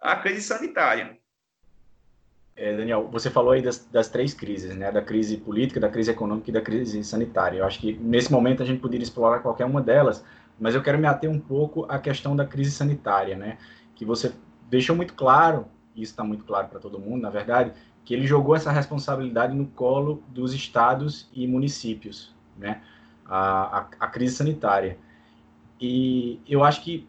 à 0.00 0.14
crise 0.14 0.42
sanitária. 0.42 1.18
É, 2.54 2.76
Daniel, 2.76 3.08
você 3.10 3.28
falou 3.28 3.50
aí 3.50 3.60
das, 3.60 3.84
das, 3.86 4.08
três 4.08 4.32
crises, 4.32 4.76
né? 4.76 4.92
Da 4.92 5.02
crise 5.02 5.38
política, 5.38 5.80
da 5.80 5.88
crise 5.88 6.12
econômica 6.12 6.50
e 6.50 6.52
da 6.52 6.60
crise 6.60 7.02
sanitária. 7.02 7.58
Eu 7.58 7.64
acho 7.64 7.80
que 7.80 7.94
nesse 7.94 8.30
momento 8.30 8.62
a 8.62 8.66
gente 8.66 8.80
poderia 8.80 9.02
explorar 9.02 9.40
qualquer 9.40 9.64
uma 9.64 9.82
delas, 9.82 10.24
mas 10.56 10.76
eu 10.76 10.82
quero 10.82 11.00
me 11.00 11.08
ater 11.08 11.28
um 11.28 11.40
pouco 11.40 11.84
à 11.88 11.98
questão 11.98 12.36
da 12.36 12.46
crise 12.46 12.70
sanitária, 12.70 13.36
né? 13.36 13.58
Que 13.96 14.04
você 14.04 14.32
deixou 14.68 14.94
muito 14.94 15.14
claro, 15.14 15.66
e 15.94 16.02
isso 16.02 16.12
está 16.12 16.24
muito 16.24 16.44
claro 16.44 16.68
para 16.68 16.80
todo 16.80 16.98
mundo, 16.98 17.22
na 17.22 17.30
verdade, 17.30 17.72
que 18.04 18.12
ele 18.12 18.26
jogou 18.26 18.54
essa 18.54 18.70
responsabilidade 18.70 19.54
no 19.54 19.66
colo 19.66 20.22
dos 20.28 20.52
estados 20.52 21.28
e 21.32 21.46
municípios, 21.46 22.34
né? 22.56 22.82
A, 23.24 23.78
a, 23.78 23.88
a 24.00 24.06
crise 24.08 24.36
sanitária. 24.36 24.98
E 25.80 26.40
eu 26.46 26.62
acho 26.62 26.82
que 26.82 27.08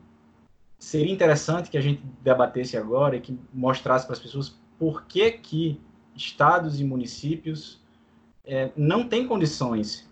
seria 0.79 1.11
interessante 1.11 1.69
que 1.69 1.77
a 1.77 1.81
gente 1.81 2.01
debatesse 2.21 2.77
agora 2.77 3.15
e 3.15 3.21
que 3.21 3.37
mostrasse 3.53 4.05
para 4.05 4.13
as 4.13 4.19
pessoas 4.19 4.57
por 4.77 5.05
que, 5.05 5.31
que 5.31 5.81
estados 6.15 6.79
e 6.79 6.83
municípios 6.83 7.81
é, 8.45 8.71
não 8.75 9.07
têm 9.07 9.27
condições 9.27 10.09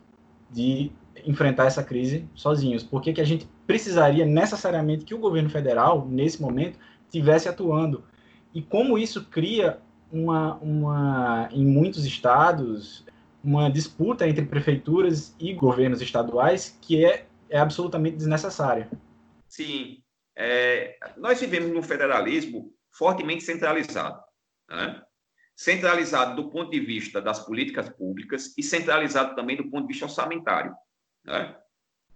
de 0.50 0.92
enfrentar 1.26 1.66
essa 1.66 1.84
crise 1.84 2.28
sozinhos. 2.36 2.84
Por 2.84 3.02
que, 3.02 3.14
que 3.14 3.22
a 3.22 3.26
gente 3.26 3.48
precisaria 3.66 4.26
necessariamente 4.26 5.06
que 5.06 5.14
o 5.14 5.20
governo 5.20 5.50
federal, 5.50 6.08
nesse 6.10 6.42
momento, 6.42 6.78
tivesse 7.14 7.48
atuando? 7.48 8.04
E 8.54 8.62
como 8.62 8.98
isso 8.98 9.26
cria 9.26 9.80
uma, 10.12 10.56
uma 10.56 11.50
em 11.52 11.66
muitos 11.66 12.06
estados, 12.06 13.06
uma 13.44 13.70
disputa 13.70 14.28
entre 14.28 14.46
prefeituras 14.46 15.36
e 15.40 15.54
governos 15.54 16.02
estaduais 16.02 16.78
que 16.82 17.06
é, 17.06 17.28
é 17.50 17.60
absolutamente 17.60 18.18
desnecessária. 18.18 18.90
Sim. 19.48 20.00
É, 20.36 20.98
nós 21.16 21.40
vivemos 21.40 21.72
num 21.72 21.84
federalismo 21.84 22.74
fortemente 22.92 23.44
centralizado 23.44 24.20
né? 24.68 25.02
centralizado 25.56 26.42
do 26.42 26.50
ponto 26.50 26.72
de 26.72 26.80
vista 26.80 27.22
das 27.22 27.40
políticas 27.40 27.88
públicas 27.90 28.54
e 28.58 28.64
centralizado 28.64 29.36
também 29.36 29.56
do 29.56 29.70
ponto 29.70 29.86
de 29.86 29.94
vista 29.94 30.06
orçamentário. 30.06 30.74
Né? 31.24 31.56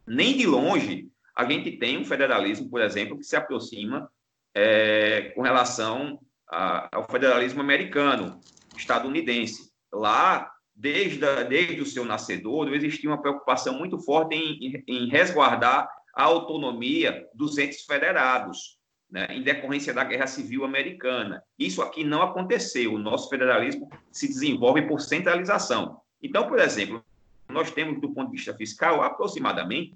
Nem 0.08 0.36
de 0.36 0.48
longe 0.48 1.12
a 1.36 1.46
gente 1.46 1.78
tem 1.78 2.00
um 2.00 2.06
federalismo, 2.06 2.68
por 2.68 2.82
exemplo, 2.82 3.16
que 3.16 3.24
se 3.24 3.36
aproxima 3.36 4.12
é, 4.58 5.32
com 5.36 5.44
relação 5.44 6.20
a, 6.50 6.90
ao 6.92 7.06
federalismo 7.06 7.62
americano, 7.62 8.40
estadunidense. 8.76 9.72
Lá, 9.94 10.52
desde, 10.76 11.24
a, 11.24 11.44
desde 11.44 11.80
o 11.80 11.86
seu 11.86 12.04
nascedor, 12.04 12.74
existia 12.74 13.08
uma 13.08 13.22
preocupação 13.22 13.78
muito 13.78 14.00
forte 14.00 14.36
em, 14.36 14.84
em 14.88 15.10
resguardar 15.10 15.88
a 16.16 16.24
autonomia 16.24 17.24
dos 17.36 17.60
entes 17.60 17.86
federados 17.86 18.80
né, 19.12 19.28
em 19.30 19.44
decorrência 19.44 19.94
da 19.94 20.04
Guerra 20.04 20.26
Civil 20.26 20.66
Americana. 20.66 21.44
Isso 21.60 21.80
aqui 21.84 22.04
não 22.04 22.24
aconteceu. 22.24 22.96
O 22.96 23.00
nosso 23.00 23.30
federalismo 23.30 23.88
se 24.12 24.28
desenvolve 24.28 24.82
por 24.88 25.00
centralização. 25.00 26.02
Então, 26.20 26.48
por 26.48 26.58
exemplo, 26.58 27.06
nós 27.48 27.70
temos, 27.70 28.02
do 28.02 28.12
ponto 28.12 28.32
de 28.32 28.38
vista 28.38 28.56
fiscal, 28.56 29.04
aproximadamente 29.04 29.96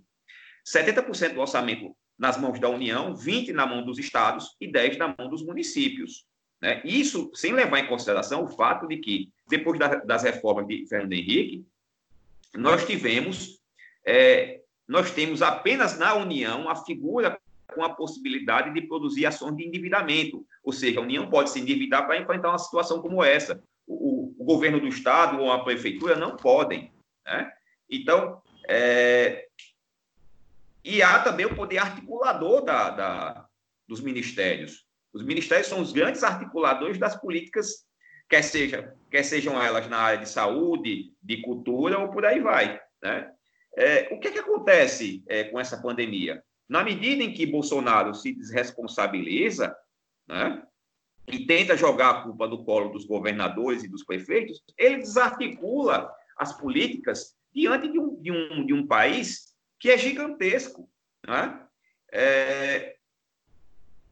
70% 0.64 1.34
do 1.34 1.42
orçamento 1.42 1.96
nas 2.22 2.38
mãos 2.38 2.60
da 2.60 2.70
União, 2.70 3.16
20% 3.16 3.52
na 3.52 3.66
mão 3.66 3.84
dos 3.84 3.98
estados 3.98 4.56
e 4.62 4.72
10% 4.72 4.98
na 4.98 5.16
mão 5.18 5.28
dos 5.28 5.44
municípios. 5.44 6.24
Né? 6.62 6.80
Isso 6.86 7.32
sem 7.34 7.52
levar 7.52 7.80
em 7.80 7.88
consideração 7.88 8.44
o 8.44 8.48
fato 8.48 8.88
de 8.88 8.98
que, 8.98 9.32
depois 9.50 9.80
da, 9.80 9.96
das 9.96 10.22
reformas 10.22 10.68
de 10.68 10.86
Fernando 10.88 11.14
Henrique, 11.14 11.66
nós 12.54 12.86
tivemos, 12.86 13.60
é, 14.06 14.62
nós 14.88 15.10
temos 15.10 15.42
apenas 15.42 15.98
na 15.98 16.14
União 16.14 16.70
a 16.70 16.76
figura 16.76 17.40
com 17.74 17.84
a 17.84 17.90
possibilidade 17.90 18.72
de 18.72 18.82
produzir 18.82 19.26
ações 19.26 19.58
de 19.58 19.66
endividamento. 19.66 20.46
Ou 20.64 20.72
seja, 20.72 21.00
a 21.00 21.04
União 21.04 21.28
pode 21.28 21.50
se 21.50 21.60
endividar 21.60 22.06
para 22.06 22.20
enfrentar 22.20 22.50
uma 22.50 22.60
situação 22.60 23.02
como 23.02 23.24
essa. 23.24 23.64
O, 23.88 24.32
o 24.38 24.46
governo 24.46 24.80
do 24.80 24.88
Estado 24.88 25.40
ou 25.40 25.52
a 25.52 25.64
prefeitura 25.64 26.16
não 26.16 26.36
podem. 26.36 26.92
Né? 27.26 27.52
Então, 27.90 28.40
é, 28.70 29.48
E 30.84 31.02
há 31.02 31.20
também 31.20 31.46
o 31.46 31.56
poder 31.56 31.78
articulador 31.78 32.64
da, 32.64 32.90
da, 32.90 33.46
dos 33.88 34.02
ministérios. 34.02 34.86
Os 35.14 35.24
ministérios 35.24 35.68
são 35.68 35.82
os 35.82 35.92
grandes 35.92 36.24
articuladores 36.24 36.98
das 36.98 37.16
políticas, 37.16 37.86
quer, 38.30 38.42
seja, 38.42 38.96
quer 39.10 39.24
sejam 39.24 39.62
elas 39.62 39.88
na 39.88 39.98
área 39.98 40.20
de 40.20 40.30
saúde, 40.30 41.14
de 41.22 41.42
cultura 41.42 42.00
ou 42.00 42.10
por 42.10 42.26
aí 42.26 42.40
vai. 42.40 42.80
Né? 43.04 43.30
É, 43.78 44.10
o 44.12 44.20
que, 44.20 44.30
é 44.30 44.32
que 44.32 44.40
acontece 44.40 45.24
é, 45.28 45.44
com 45.46 45.60
essa 45.60 45.82
pandemia? 45.82 46.44
Na 46.68 46.84
medida 46.84 47.22
em 47.24 47.34
que 47.34 47.46
Bolsonaro 47.46 48.14
se 48.14 48.34
desresponsabiliza 48.34 49.76
né, 50.28 50.64
e 51.28 51.46
tenta 51.46 51.76
jogar 51.76 52.10
a 52.10 52.24
culpa 52.24 52.48
no 52.48 52.64
colo 52.64 52.90
dos 52.90 53.06
governadores 53.06 53.84
e 53.84 53.90
dos 53.90 54.06
prefeitos, 54.06 54.64
ele 54.78 54.98
desarticula 54.98 56.10
as 56.38 56.58
políticas 56.58 57.36
diante 57.54 57.92
de 57.92 58.00
um, 58.00 58.22
de 58.22 58.32
um, 58.32 58.66
de 58.66 58.74
um 58.74 58.88
país 58.88 59.51
que 59.82 59.90
é 59.90 59.98
gigantesco. 59.98 60.88
Né? 61.28 61.60
É, 62.14 62.96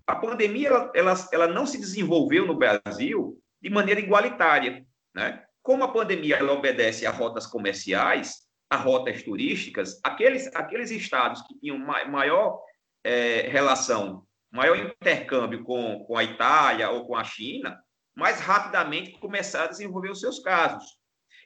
a 0.06 0.16
pandemia 0.16 0.68
ela, 0.68 0.92
ela, 0.96 1.30
ela, 1.32 1.48
não 1.48 1.68
se 1.68 1.78
desenvolveu 1.78 2.46
no 2.48 2.58
Brasil 2.58 3.40
de 3.62 3.70
maneira 3.70 4.02
igualitária. 4.02 4.84
Né? 5.14 5.46
Como 5.62 5.84
a 5.84 5.94
pandemia 5.94 6.38
ela 6.38 6.54
obedece 6.54 7.06
a 7.06 7.12
rotas 7.12 7.46
comerciais, 7.46 8.48
a 8.68 8.76
rotas 8.76 9.22
turísticas, 9.22 10.00
aqueles, 10.04 10.54
aqueles 10.56 10.90
estados 10.90 11.44
que 11.44 11.60
tinham 11.60 11.78
maior 11.78 12.60
é, 13.04 13.42
relação, 13.42 14.26
maior 14.52 14.76
intercâmbio 14.76 15.64
com, 15.64 16.04
com 16.06 16.18
a 16.18 16.24
Itália 16.24 16.90
ou 16.90 17.06
com 17.06 17.16
a 17.16 17.24
China, 17.24 17.80
mais 18.16 18.40
rapidamente 18.40 19.20
começaram 19.20 19.66
a 19.66 19.70
desenvolver 19.70 20.10
os 20.10 20.20
seus 20.20 20.40
casos. 20.40 20.99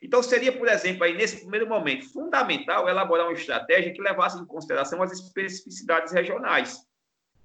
Então, 0.03 0.21
seria, 0.21 0.51
por 0.51 0.67
exemplo, 0.67 1.05
aí, 1.05 1.13
nesse 1.13 1.39
primeiro 1.39 1.65
momento, 1.65 2.11
fundamental 2.11 2.89
elaborar 2.89 3.25
uma 3.25 3.33
estratégia 3.33 3.93
que 3.93 4.01
levasse 4.01 4.37
em 4.37 4.45
consideração 4.45 5.01
as 5.01 5.13
especificidades 5.13 6.11
regionais. 6.11 6.77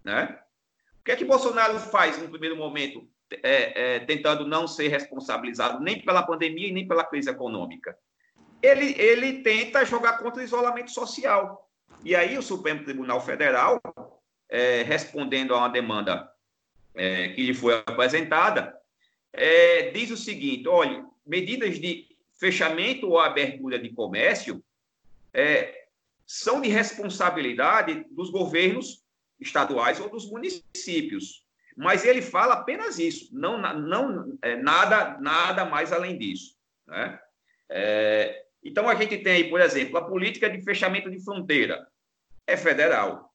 Né? 0.02 0.36
O 1.00 1.04
que 1.04 1.12
é 1.12 1.16
que 1.16 1.24
Bolsonaro 1.24 1.78
faz 1.78 2.20
no 2.20 2.28
primeiro 2.28 2.56
momento, 2.56 3.08
é, 3.44 3.94
é, 3.94 4.00
tentando 4.00 4.44
não 4.44 4.66
ser 4.66 4.88
responsabilizado 4.88 5.80
nem 5.80 6.04
pela 6.04 6.24
pandemia 6.24 6.66
e 6.66 6.72
nem 6.72 6.88
pela 6.88 7.04
crise 7.04 7.30
econômica? 7.30 7.96
Ele, 8.60 8.92
ele 9.00 9.40
tenta 9.44 9.84
jogar 9.84 10.18
contra 10.18 10.42
o 10.42 10.44
isolamento 10.44 10.90
social. 10.90 11.70
E 12.04 12.16
aí 12.16 12.36
o 12.36 12.42
Supremo 12.42 12.82
Tribunal 12.82 13.20
Federal, 13.20 13.80
é, 14.48 14.82
respondendo 14.82 15.54
a 15.54 15.58
uma 15.58 15.68
demanda 15.68 16.28
é, 16.92 17.28
que 17.28 17.46
lhe 17.46 17.54
foi 17.54 17.74
apresentada, 17.86 18.76
é, 19.32 19.90
diz 19.90 20.10
o 20.10 20.16
seguinte: 20.16 20.66
olha, 20.66 21.06
medidas 21.24 21.78
de 21.78 22.07
fechamento 22.38 23.09
ou 23.09 23.18
abertura 23.18 23.78
de 23.78 23.90
comércio 23.90 24.62
é, 25.33 25.87
são 26.26 26.61
de 26.61 26.68
responsabilidade 26.68 28.04
dos 28.11 28.30
governos 28.30 29.04
estaduais 29.40 30.00
ou 30.00 30.09
dos 30.09 30.30
municípios. 30.30 31.45
Mas 31.76 32.04
ele 32.04 32.21
fala 32.21 32.54
apenas 32.54 32.99
isso, 32.99 33.28
não, 33.33 33.57
não 33.59 34.37
é, 34.42 34.57
nada, 34.57 35.18
nada 35.21 35.64
mais 35.64 35.92
além 35.92 36.18
disso. 36.18 36.57
Né? 36.87 37.18
É, 37.71 38.45
então, 38.64 38.88
a 38.88 38.95
gente 38.95 39.18
tem 39.18 39.33
aí, 39.35 39.50
por 39.50 39.61
exemplo, 39.61 39.97
a 39.97 40.04
política 40.04 40.50
de 40.50 40.62
fechamento 40.62 41.11
de 41.11 41.23
fronteira 41.23 41.87
é 42.47 42.57
federal. 42.57 43.33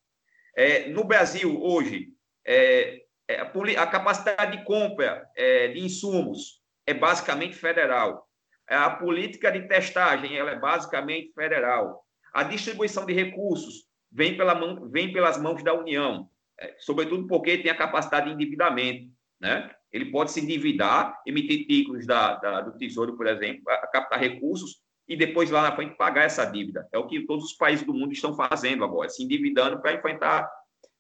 É, 0.56 0.90
no 0.90 1.04
Brasil, 1.04 1.62
hoje, 1.62 2.10
é, 2.46 3.04
é 3.28 3.40
a, 3.40 3.52
a, 3.82 3.88
capacidade 3.88 4.58
de 4.58 4.66
compra 4.66 5.28
é, 5.36 5.70
de 5.70 5.80
insumos 5.80 6.62
é 6.86 6.94
basicamente 6.94 7.56
federal. 7.56 8.28
É, 8.70 8.76
a 8.76 8.90
política 8.90 9.52
de 9.52 9.68
testagem 9.68 10.38
ela 10.38 10.52
é 10.52 10.60
basicamente 10.60 11.34
federal. 11.34 12.04
A 12.34 12.44
distribuição 12.44 13.06
de 13.06 13.14
recursos 13.14 13.86
vem, 14.12 14.38
pela 14.38 14.56
mão, 14.56 14.90
vem 14.90 15.12
pelas 15.12 15.40
mãos 15.40 15.64
da 15.64 15.74
União, 15.74 16.30
é, 16.60 16.76
sobretudo 16.80 17.28
porque 17.28 17.58
tem 17.58 17.72
a 17.72 17.78
capacidade 17.78 18.28
de 18.28 18.34
endividamento. 18.34 19.10
Né? 19.40 19.70
Ele 19.92 20.06
pode 20.06 20.32
se 20.32 20.40
endividar, 20.40 21.22
emitir 21.26 21.68
títulos 21.68 22.06
da, 22.08 22.36
da, 22.36 22.62
do 22.62 22.78
Tesouro, 22.78 23.18
por 23.18 23.28
exemplo, 23.28 23.62
a 23.70 23.88
captar 23.88 24.20
recursos 24.20 24.82
e 25.08 25.18
depois 25.18 25.52
lá 25.52 25.62
na 25.62 25.76
frente 25.76 25.96
pagar 25.96 26.24
essa 26.24 26.46
dívida. 26.46 26.88
É 26.92 26.98
o 26.98 27.08
que 27.08 27.26
todos 27.26 27.46
os 27.46 27.54
países 27.54 27.86
do 27.86 27.94
mundo 27.94 28.14
estão 28.14 28.36
fazendo 28.36 28.84
agora, 28.84 29.10
se 29.10 29.24
endividando 29.24 29.82
para 29.82 29.94
enfrentar 29.94 30.50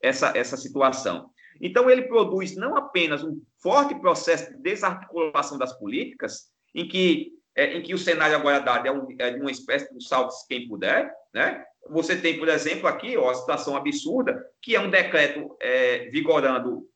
essa, 0.01 0.37
essa 0.37 0.57
situação. 0.57 1.29
Então, 1.61 1.89
ele 1.89 2.03
produz 2.03 2.55
não 2.55 2.75
apenas 2.75 3.23
um 3.23 3.41
forte 3.61 3.95
processo 3.95 4.51
de 4.51 4.61
desarticulação 4.61 5.57
das 5.57 5.71
políticas, 5.79 6.51
em 6.75 6.87
que 6.87 7.31
é, 7.55 7.77
em 7.77 7.81
que 7.81 7.93
o 7.93 7.97
cenário 7.97 8.35
agora 8.35 8.59
dado 8.59 8.87
é, 8.87 8.91
um, 8.91 9.07
é 9.19 9.29
uma 9.35 9.51
espécie 9.51 9.89
de 9.89 9.95
um 9.95 10.01
salve 10.01 10.33
quem 10.47 10.67
puder, 10.67 11.13
né? 11.33 11.65
Você 11.89 12.15
tem, 12.15 12.39
por 12.39 12.47
exemplo, 12.47 12.87
aqui 12.87 13.17
ó, 13.17 13.29
a 13.29 13.35
situação 13.35 13.75
absurda, 13.75 14.49
que 14.61 14.75
é 14.75 14.79
um 14.79 14.89
decreto 14.89 15.55
é, 15.59 16.09
vigorando 16.09 16.89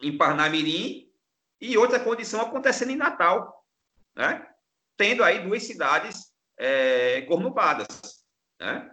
em 0.00 0.16
Parnamirim 0.16 1.08
e 1.60 1.78
outra 1.78 2.00
condição 2.00 2.40
acontecendo 2.40 2.90
em 2.90 2.96
Natal, 2.96 3.64
né? 4.14 4.46
Tendo 4.96 5.22
aí 5.22 5.40
duas 5.40 5.62
cidades 5.62 6.32
é, 6.58 7.22
cornubadas, 7.22 7.86
né? 8.60 8.90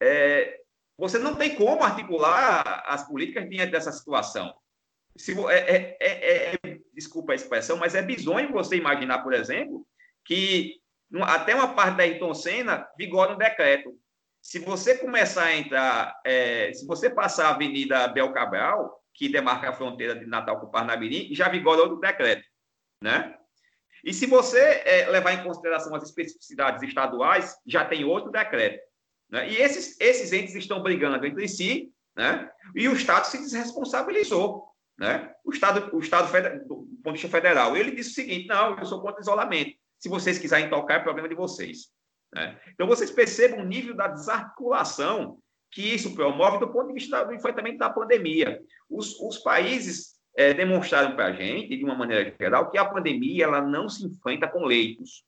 É, 0.00 0.60
você 0.96 1.18
não 1.18 1.36
tem 1.36 1.54
como 1.54 1.84
articular 1.84 2.84
as 2.86 3.06
políticas 3.06 3.48
diante 3.48 3.70
dessa 3.70 3.92
situação. 3.92 4.52
Se, 5.16 5.32
é, 5.48 5.76
é, 5.76 5.96
é, 6.00 6.54
é, 6.54 6.78
desculpa 6.92 7.32
a 7.32 7.36
expressão, 7.36 7.76
mas 7.76 7.94
é 7.94 8.02
bizonho 8.02 8.52
você 8.52 8.76
imaginar, 8.76 9.22
por 9.22 9.32
exemplo, 9.32 9.86
que 10.28 10.78
até 11.22 11.54
uma 11.54 11.74
parte 11.74 11.96
da 11.96 12.02
Ayrton 12.02 12.34
Senna 12.34 12.86
vigora 12.98 13.32
um 13.32 13.38
decreto. 13.38 13.98
Se 14.42 14.58
você 14.58 14.98
começar 14.98 15.44
a 15.44 15.56
entrar, 15.56 16.20
é, 16.24 16.70
se 16.74 16.86
você 16.86 17.08
passar 17.08 17.46
a 17.46 17.54
Avenida 17.54 18.06
Bel 18.08 18.30
Cabral, 18.32 19.02
que 19.14 19.28
demarca 19.28 19.70
a 19.70 19.72
fronteira 19.72 20.14
de 20.14 20.26
Natal 20.26 20.60
com 20.60 20.70
Parnamirim, 20.70 21.34
já 21.34 21.48
vigora 21.48 21.80
outro 21.80 21.98
decreto, 21.98 22.44
né? 23.02 23.34
E 24.04 24.12
se 24.12 24.26
você 24.26 24.82
é, 24.84 25.08
levar 25.08 25.32
em 25.32 25.42
consideração 25.42 25.94
as 25.94 26.04
especificidades 26.04 26.82
estaduais, 26.82 27.56
já 27.66 27.84
tem 27.84 28.04
outro 28.04 28.30
decreto. 28.30 28.80
Né? 29.28 29.50
E 29.50 29.56
esses, 29.56 29.98
esses 29.98 30.32
entes 30.32 30.54
estão 30.54 30.82
brigando 30.82 31.24
entre 31.26 31.48
si, 31.48 31.90
né? 32.16 32.48
e 32.76 32.86
o 32.88 32.92
Estado 32.92 33.24
se 33.24 33.38
desresponsabilizou. 33.38 34.68
Né? 34.96 35.34
O 35.44 35.50
Estado, 35.50 35.94
o 35.96 35.98
Estado 35.98 36.28
do 36.66 36.86
ponto 37.02 37.16
de 37.16 37.22
vista 37.22 37.28
federal, 37.28 37.76
ele 37.76 37.90
disse 37.90 38.10
o 38.10 38.14
seguinte: 38.14 38.46
não, 38.46 38.78
eu 38.78 38.86
sou 38.86 39.00
contra 39.00 39.18
o 39.18 39.20
isolamento. 39.20 39.77
Se 39.98 40.08
vocês 40.08 40.38
quiserem 40.38 40.70
tocar, 40.70 40.94
é 40.94 41.00
problema 41.00 41.28
de 41.28 41.34
vocês. 41.34 41.88
Né? 42.32 42.58
Então, 42.68 42.86
vocês 42.86 43.10
percebam 43.10 43.60
o 43.60 43.64
nível 43.64 43.94
da 43.94 44.08
desarticulação 44.08 45.38
que 45.70 45.82
isso 45.82 46.14
promove 46.14 46.58
do 46.58 46.68
ponto 46.68 46.88
de 46.88 46.94
vista 46.94 47.24
do 47.24 47.34
enfrentamento 47.34 47.78
da 47.78 47.90
pandemia. 47.90 48.60
Os, 48.88 49.18
os 49.20 49.38
países 49.38 50.18
é, 50.36 50.54
demonstraram 50.54 51.14
para 51.14 51.26
a 51.26 51.32
gente, 51.32 51.76
de 51.76 51.84
uma 51.84 51.94
maneira 51.94 52.34
geral, 52.40 52.70
que 52.70 52.78
a 52.78 52.84
pandemia 52.84 53.44
ela 53.44 53.60
não 53.60 53.88
se 53.88 54.06
enfrenta 54.06 54.48
com 54.48 54.64
leitos. 54.64 55.24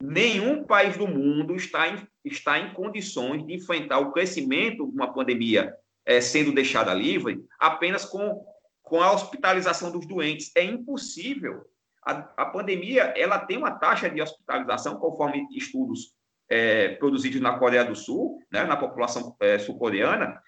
Nenhum 0.00 0.64
país 0.64 0.96
do 0.96 1.06
mundo 1.06 1.54
está 1.54 1.88
em, 1.88 2.08
está 2.24 2.58
em 2.58 2.72
condições 2.72 3.46
de 3.46 3.54
enfrentar 3.54 3.98
o 3.98 4.12
crescimento 4.12 4.86
de 4.86 4.94
uma 4.94 5.12
pandemia 5.12 5.74
é, 6.04 6.20
sendo 6.20 6.52
deixada 6.52 6.92
livre 6.92 7.44
apenas 7.58 8.04
com, 8.04 8.44
com 8.82 9.00
a 9.00 9.12
hospitalização 9.12 9.90
dos 9.90 10.06
doentes. 10.06 10.50
É 10.54 10.62
impossível 10.62 11.64
a, 12.04 12.12
a 12.36 12.46
pandemia 12.46 13.14
ela 13.16 13.38
tem 13.38 13.56
uma 13.56 13.72
taxa 13.72 14.10
de 14.10 14.20
hospitalização, 14.20 14.96
conforme 14.96 15.46
estudos 15.50 16.14
é, 16.48 16.90
produzidos 16.96 17.40
na 17.40 17.58
Coreia 17.58 17.84
do 17.84 17.96
Sul, 17.96 18.38
né, 18.52 18.64
na 18.64 18.76
população 18.76 19.34
é, 19.40 19.58
sul-coreana, 19.58 20.40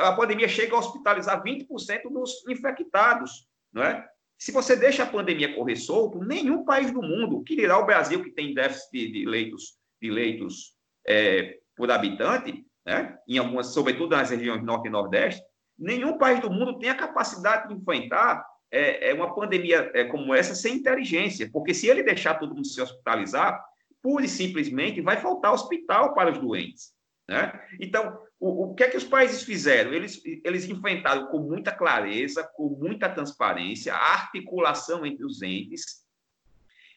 a 0.00 0.12
pandemia 0.12 0.48
chega 0.48 0.74
a 0.74 0.78
hospitalizar 0.78 1.42
20% 1.42 1.68
dos 2.10 2.44
infectados. 2.48 3.46
Não 3.72 3.84
é? 3.84 4.04
Se 4.36 4.50
você 4.50 4.74
deixa 4.74 5.04
a 5.04 5.06
pandemia 5.06 5.54
correr 5.54 5.76
solto, 5.76 6.18
nenhum 6.18 6.64
país 6.64 6.90
do 6.90 7.00
mundo, 7.00 7.42
que 7.44 7.54
dirá 7.54 7.78
o 7.78 7.86
Brasil, 7.86 8.22
que 8.22 8.30
tem 8.30 8.52
déficit 8.52 9.12
de 9.12 9.24
leitos, 9.24 9.78
de 10.02 10.10
leitos 10.10 10.74
é, 11.06 11.58
por 11.76 11.90
habitante, 11.90 12.66
né, 12.84 13.16
em 13.28 13.38
algumas, 13.38 13.68
sobretudo 13.68 14.16
nas 14.16 14.30
regiões 14.30 14.62
norte 14.62 14.88
e 14.88 14.90
nordeste, 14.90 15.42
nenhum 15.78 16.18
país 16.18 16.40
do 16.40 16.50
mundo 16.50 16.78
tem 16.78 16.90
a 16.90 16.94
capacidade 16.96 17.68
de 17.68 17.74
enfrentar 17.74 18.44
é, 18.74 19.10
é 19.10 19.14
uma 19.14 19.32
pandemia 19.32 19.90
é, 19.94 20.04
como 20.04 20.34
essa 20.34 20.54
sem 20.54 20.74
inteligência, 20.74 21.48
porque 21.52 21.72
se 21.72 21.86
ele 21.86 22.02
deixar 22.02 22.34
todo 22.34 22.54
mundo 22.54 22.66
se 22.66 22.80
hospitalizar, 22.80 23.64
pura 24.02 24.24
e 24.24 24.28
simplesmente 24.28 25.00
vai 25.00 25.16
faltar 25.16 25.52
hospital 25.52 26.12
para 26.12 26.32
os 26.32 26.38
doentes. 26.38 26.92
Né? 27.28 27.58
Então, 27.80 28.18
o, 28.38 28.64
o 28.64 28.74
que 28.74 28.82
é 28.82 28.90
que 28.90 28.96
os 28.96 29.04
países 29.04 29.44
fizeram? 29.44 29.92
Eles, 29.92 30.20
eles 30.44 30.68
enfrentaram 30.68 31.28
com 31.28 31.38
muita 31.38 31.70
clareza, 31.70 32.42
com 32.56 32.68
muita 32.68 33.08
transparência, 33.08 33.94
a 33.94 34.12
articulação 34.12 35.06
entre 35.06 35.24
os 35.24 35.40
entes 35.40 36.04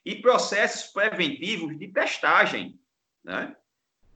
e 0.04 0.16
processos 0.16 0.92
preventivos 0.92 1.78
de 1.78 1.90
testagem, 1.90 2.80
né? 3.24 3.56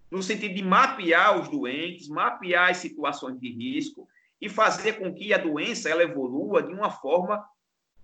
no 0.09 0.23
sentido 0.23 0.55
de 0.55 0.63
mapear 0.63 1.39
os 1.39 1.47
doentes, 1.47 2.09
mapear 2.09 2.71
as 2.71 2.77
situações 2.77 3.39
de 3.39 3.51
risco 3.51 4.07
e 4.41 4.49
fazer 4.49 4.93
com 4.93 5.13
que 5.13 5.33
a 5.33 5.37
doença 5.37 5.89
ela 5.89 6.03
evolua 6.03 6.63
de 6.63 6.73
uma 6.73 6.89
forma, 6.89 7.45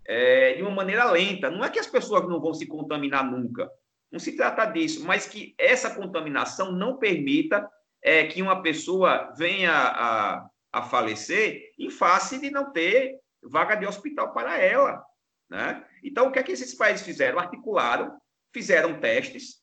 é, 0.06 0.54
de 0.54 0.62
uma 0.62 0.72
maneira 0.72 1.10
lenta. 1.12 1.50
Não 1.50 1.66
é 1.66 1.70
que 1.70 1.80
as 1.80 1.88
pessoas 1.88 2.28
não 2.30 2.40
vão 2.40 2.54
se 2.54 2.68
contaminar 2.68 3.26
nunca, 3.26 3.70
não 4.12 4.20
se 4.20 4.38
trata 4.38 4.66
disso, 4.66 5.04
mas 5.04 5.26
que 5.26 5.56
essa 5.58 5.94
contaminação 5.94 6.72
não 6.72 6.98
permita 6.98 7.68
é, 8.02 8.26
que 8.28 8.42
uma 8.42 8.62
pessoa 8.62 9.34
venha 9.36 9.74
a, 9.74 10.50
a 10.72 10.84
falecer 10.84 11.74
em 11.78 11.90
face 11.90 12.40
de 12.40 12.52
não 12.52 12.72
ter 12.72 13.20
vaga 13.42 13.76
de 13.76 13.88
hospital 13.88 14.34
para 14.34 14.58
ela. 14.58 15.04
Né? 15.50 15.84
Então, 16.04 16.28
o 16.28 16.32
que 16.32 16.40
é 16.40 16.44
que 16.44 16.52
esses 16.52 16.76
países 16.76 17.06
fizeram? 17.06 17.40
Articularam, 17.40 18.18
fizeram 18.54 19.00
testes 19.00 19.62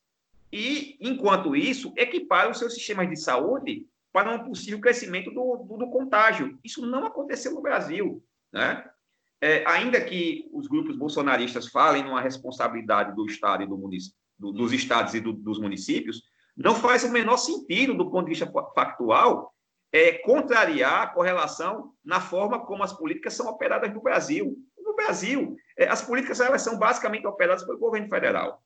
e, 0.53 0.97
enquanto 1.01 1.57
isso, 1.57 1.93
equiparam 1.97 2.55
seus 2.55 2.75
sistemas 2.75 3.09
de 3.09 3.17
saúde 3.17 3.87
para 4.15 4.33
um 4.33 4.45
possível 4.45 4.81
crescimento 4.81 5.33
do, 5.33 5.57
do, 5.69 5.77
do 5.77 5.91
contágio. 5.91 6.57
Isso 6.63 6.87
não 6.87 7.05
aconteceu 7.05 7.53
no 7.53 7.61
Brasil. 7.61 8.25
Né? 8.53 8.89
É, 9.41 9.69
ainda 9.69 10.01
que 10.01 10.49
os 10.53 10.69
grupos 10.69 10.97
bolsonaristas 10.97 11.67
falem 11.67 12.05
numa 12.05 12.21
responsabilidade 12.21 13.13
do 13.17 13.27
Estado 13.27 13.65
e 13.65 13.67
do 13.67 13.77
do, 14.39 14.53
dos 14.53 14.73
estados 14.73 15.15
e 15.15 15.21
do, 15.21 15.33
dos 15.33 15.59
municípios, 15.59 16.23
não 16.57 16.77
faz 16.77 17.03
o 17.03 17.11
menor 17.11 17.37
sentido, 17.39 17.93
do 17.93 18.09
ponto 18.09 18.27
de 18.27 18.31
vista 18.31 18.49
factual, 18.73 19.53
é, 19.93 20.13
contrariar 20.19 21.03
a 21.03 21.07
correlação 21.09 21.93
na 22.05 22.21
forma 22.21 22.65
como 22.65 22.85
as 22.85 22.93
políticas 22.93 23.35
são 23.35 23.49
operadas 23.49 23.93
no 23.93 24.01
Brasil. 24.01 24.57
No 24.79 24.95
Brasil, 24.95 25.57
é, 25.77 25.89
as 25.89 26.03
políticas 26.03 26.39
elas 26.39 26.63
são 26.63 26.79
basicamente 26.79 27.27
operadas 27.27 27.65
pelo 27.65 27.81
governo 27.81 28.09
federal. 28.09 28.63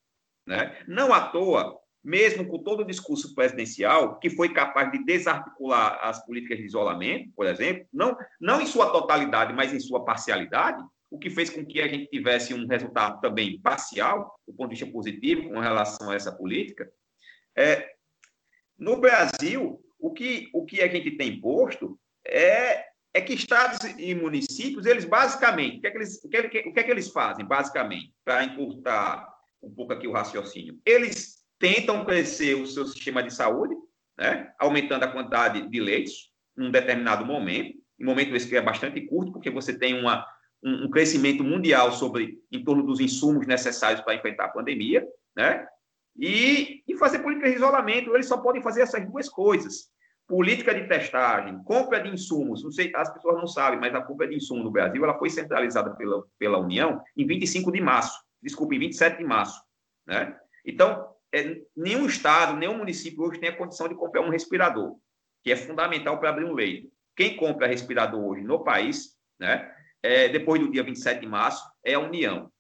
Né? 0.47 0.77
Não 0.87 1.13
à 1.13 1.29
toa, 1.29 1.79
mesmo 2.03 2.47
com 2.47 2.63
todo 2.63 2.81
o 2.81 2.87
discurso 2.87 3.35
presidencial, 3.35 4.19
que 4.19 4.31
foi 4.31 4.53
capaz 4.53 4.91
de 4.91 5.05
desarticular 5.05 5.99
as 6.03 6.25
políticas 6.25 6.59
de 6.59 6.65
isolamento, 6.65 7.31
por 7.35 7.47
exemplo, 7.47 7.87
não, 7.93 8.17
não 8.41 8.61
em 8.61 8.67
sua 8.67 8.91
totalidade, 8.91 9.53
mas 9.53 9.73
em 9.73 9.81
sua 9.81 10.05
parcialidade, 10.05 10.83
o 11.11 11.19
que 11.19 11.31
fez 11.31 11.51
com 11.51 11.65
que 11.65 11.81
a 11.81 11.89
gente 11.89 12.09
tivesse 12.11 12.53
um 12.53 12.67
resultado 12.67 13.21
também 13.21 13.61
parcial, 13.61 14.39
do 14.47 14.55
ponto 14.55 14.71
de 14.71 14.77
vista 14.77 14.93
positivo, 14.93 15.49
com 15.49 15.59
relação 15.59 16.11
a 16.11 16.15
essa 16.15 16.33
política. 16.33 16.91
É, 17.57 17.89
no 18.79 19.01
Brasil, 19.01 19.83
o 19.99 20.13
que, 20.13 20.49
o 20.53 20.65
que 20.65 20.81
a 20.81 20.89
gente 20.89 21.13
tem 21.17 21.41
posto 21.41 21.99
é, 22.25 22.85
é 23.13 23.21
que 23.21 23.33
estados 23.33 23.79
e 23.99 24.15
municípios, 24.15 24.87
eles 24.87 25.05
basicamente, 25.05 25.79
o 25.79 25.81
que 25.81 25.87
é 25.87 25.91
que 25.91 25.97
eles, 25.97 26.25
o 26.25 26.29
que, 26.29 26.37
é 26.37 26.41
o 26.41 26.51
que, 26.51 26.81
é 26.81 26.83
que 26.83 26.91
eles 26.91 27.11
fazem, 27.11 27.45
basicamente, 27.45 28.13
para 28.25 28.45
encurtar 28.45 29.27
um 29.63 29.75
pouco 29.75 29.93
aqui 29.93 30.07
o 30.07 30.13
raciocínio? 30.13 30.79
Eles 30.85 31.38
tentam 31.59 32.05
crescer 32.05 32.55
o 32.55 32.67
seu 32.67 32.87
sistema 32.87 33.23
de 33.23 33.33
saúde, 33.33 33.75
né, 34.17 34.53
aumentando 34.59 35.05
a 35.05 35.09
quantidade 35.13 35.69
de 35.69 35.81
leitos 35.81 36.33
num 36.57 36.71
determinado 36.71 37.25
momento, 37.25 37.79
em 37.99 38.05
momento 38.05 38.35
esse 38.35 38.49
que 38.49 38.57
é 38.57 38.63
bastante 38.63 39.01
curto, 39.03 39.33
porque 39.33 39.51
você 39.51 39.77
tem 39.77 39.99
uma, 39.99 40.25
um, 40.63 40.85
um 40.85 40.91
crescimento 40.91 41.43
mundial 41.43 41.93
sobre 41.93 42.39
em 42.51 42.63
torno 42.63 42.83
dos 42.83 43.01
insumos 43.01 43.47
necessários 43.47 44.01
para 44.01 44.15
enfrentar 44.15 44.47
a 44.47 44.51
pandemia, 44.51 45.07
né? 45.37 45.67
E, 46.17 46.83
e 46.87 46.97
fazer 46.97 47.21
política 47.21 47.49
de 47.49 47.57
isolamento, 47.57 48.13
eles 48.13 48.27
só 48.27 48.39
podem 48.39 48.61
fazer 48.61 48.83
essas 48.83 49.07
duas 49.07 49.29
coisas. 49.29 49.89
Política 50.27 50.75
de 50.75 50.87
testagem, 50.89 51.63
compra 51.63 52.01
de 52.01 52.09
insumos, 52.11 52.63
não 52.63 52.73
sei, 52.73 52.93
as 52.95 53.13
pessoas 53.13 53.37
não 53.37 53.47
sabem, 53.47 53.79
mas 53.79 53.95
a 53.95 54.03
compra 54.03 54.27
de 54.27 54.35
insumos 54.35 54.65
no 54.65 54.71
Brasil 54.71 55.03
ela 55.03 55.17
foi 55.17 55.31
centralizada 55.31 55.95
pela, 55.95 56.25
pela 56.39 56.59
União 56.59 57.01
em 57.17 57.25
25 57.25 57.71
de 57.71 57.81
março, 57.81 58.19
desculpe, 58.43 58.77
em 58.77 58.81
27 58.81 59.19
de 59.19 59.25
março. 59.25 59.63
Né? 60.07 60.37
Então, 60.67 61.09
é, 61.33 61.61
nenhum 61.77 62.07
estado, 62.07 62.57
nenhum 62.57 62.79
município 62.79 63.23
hoje 63.23 63.41
tem 63.41 63.51
a 63.51 63.57
condição 63.57 63.89
de 63.89 63.95
comprar 63.95 64.23
um 64.23 64.31
respirador, 64.31 64.97
que 65.43 65.53
é 65.53 65.57
fundamental 65.57 66.19
para 66.19 66.31
abrir 66.31 66.45
um 66.45 66.55
leito. 66.55 66.91
Quem 67.17 67.37
compra 67.37 67.67
respirador 67.67 68.21
hoje 68.21 68.43
no 68.43 68.63
país, 68.63 69.17
né, 69.39 69.75
é, 70.03 70.29
depois 70.29 70.61
do 70.61 70.71
dia 70.71 70.83
27 70.83 71.21
de 71.21 71.27
março, 71.27 71.65
é 71.85 71.95
a 71.95 72.01
União. 72.01 72.51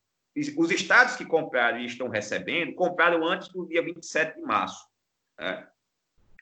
Os 0.56 0.70
estados 0.70 1.16
que 1.16 1.24
compraram 1.24 1.78
e 1.78 1.86
estão 1.86 2.08
recebendo, 2.08 2.74
compraram 2.74 3.24
antes 3.24 3.48
do 3.48 3.66
dia 3.66 3.82
27 3.82 4.36
de 4.36 4.42
março. 4.42 4.86
Né? 5.38 5.66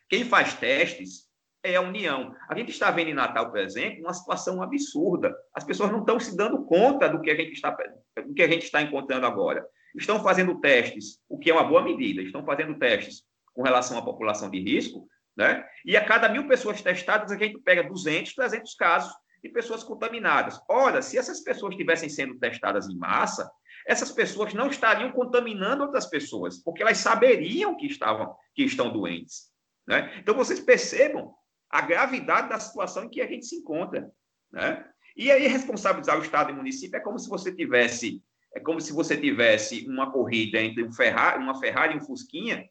Quem 0.09 0.25
faz 0.25 0.55
testes 0.55 1.27
é 1.63 1.77
a 1.77 1.81
União. 1.81 2.35
A 2.49 2.57
gente 2.57 2.71
está 2.71 2.91
vendo 2.91 3.09
em 3.09 3.15
Natal, 3.15 3.51
por 3.51 3.59
exemplo, 3.59 4.03
uma 4.03 4.13
situação 4.13 4.63
absurda. 4.63 5.35
As 5.55 5.65
pessoas 5.65 5.91
não 5.91 6.01
estão 6.01 6.21
se 6.21 6.37
dando 6.37 6.65
conta 6.65 7.09
do 7.09 7.21
que 7.21 7.31
a 7.31 7.35
gente 7.35 7.53
está, 7.53 7.71
do 7.71 8.35
que 8.35 8.43
a 8.43 8.49
gente 8.49 8.65
está 8.65 8.83
encontrando 8.83 9.27
agora. 9.27 9.67
Estão 9.97 10.23
fazendo 10.23 10.61
testes, 10.61 11.19
o 11.29 11.39
que 11.39 11.51
é 11.51 11.55
uma 11.55 11.65
boa 11.65 11.83
medida, 11.83 12.23
estão 12.23 12.45
fazendo 12.45 12.79
testes 12.79 13.23
com 13.55 13.63
relação 13.63 13.97
à 13.97 14.03
população 14.03 14.51
de 14.51 14.61
risco, 14.61 15.09
né? 15.37 15.65
E 15.85 15.97
a 15.97 16.05
cada 16.05 16.29
mil 16.29 16.47
pessoas 16.49 16.81
testadas, 16.81 17.31
a 17.31 17.37
gente 17.37 17.59
pega 17.61 17.83
200, 17.83 18.35
300 18.35 18.75
casos 18.75 19.13
de 19.43 19.49
pessoas 19.51 19.85
contaminadas. 19.85 20.61
Ora, 20.69 21.03
se 21.03 21.19
essas 21.19 21.41
pessoas 21.41 21.73
estivessem 21.73 22.09
sendo 22.09 22.39
testadas 22.39 22.89
em 22.89 22.97
massa, 22.97 23.51
essas 23.87 24.11
pessoas 24.11 24.53
não 24.55 24.69
estariam 24.69 25.13
contaminando 25.13 25.85
outras 25.85 26.07
pessoas, 26.07 26.59
porque 26.59 26.83
elas 26.83 26.99
saberiam 26.99 27.77
que 27.77 27.87
estavam 27.87 28.35
que 28.55 28.65
estão 28.65 28.93
doentes. 28.93 29.51
Né? 29.87 30.13
Então 30.19 30.35
vocês 30.35 30.59
percebam 30.59 31.33
a 31.71 31.81
gravidade 31.83 32.49
da 32.49 32.59
situação 32.59 33.05
em 33.05 33.09
que 33.09 33.21
a 33.21 33.27
gente 33.27 33.47
se 33.47 33.57
encontra. 33.57 34.11
Né? 34.51 34.85
E 35.17 35.31
aí 35.31 35.47
responsabilizar 35.47 36.19
o 36.19 36.23
Estado 36.23 36.51
e 36.51 36.53
o 36.53 36.57
município 36.57 36.97
é 36.97 37.01
como 37.01 37.19
se 37.19 37.29
você 37.29 37.55
tivesse 37.55 38.23
é 38.57 38.61
como 38.61 38.81
se 38.81 38.91
você 38.91 39.19
tivesse 39.19 39.87
uma 39.87 40.11
corrida 40.11 40.59
entre 40.59 40.83
um 40.83 40.91
Ferrari, 40.91 41.43
uma 41.43 41.61
Ferrari 41.61 41.93
e 41.93 41.99
um 41.99 42.01
Fusquinha 42.01 42.67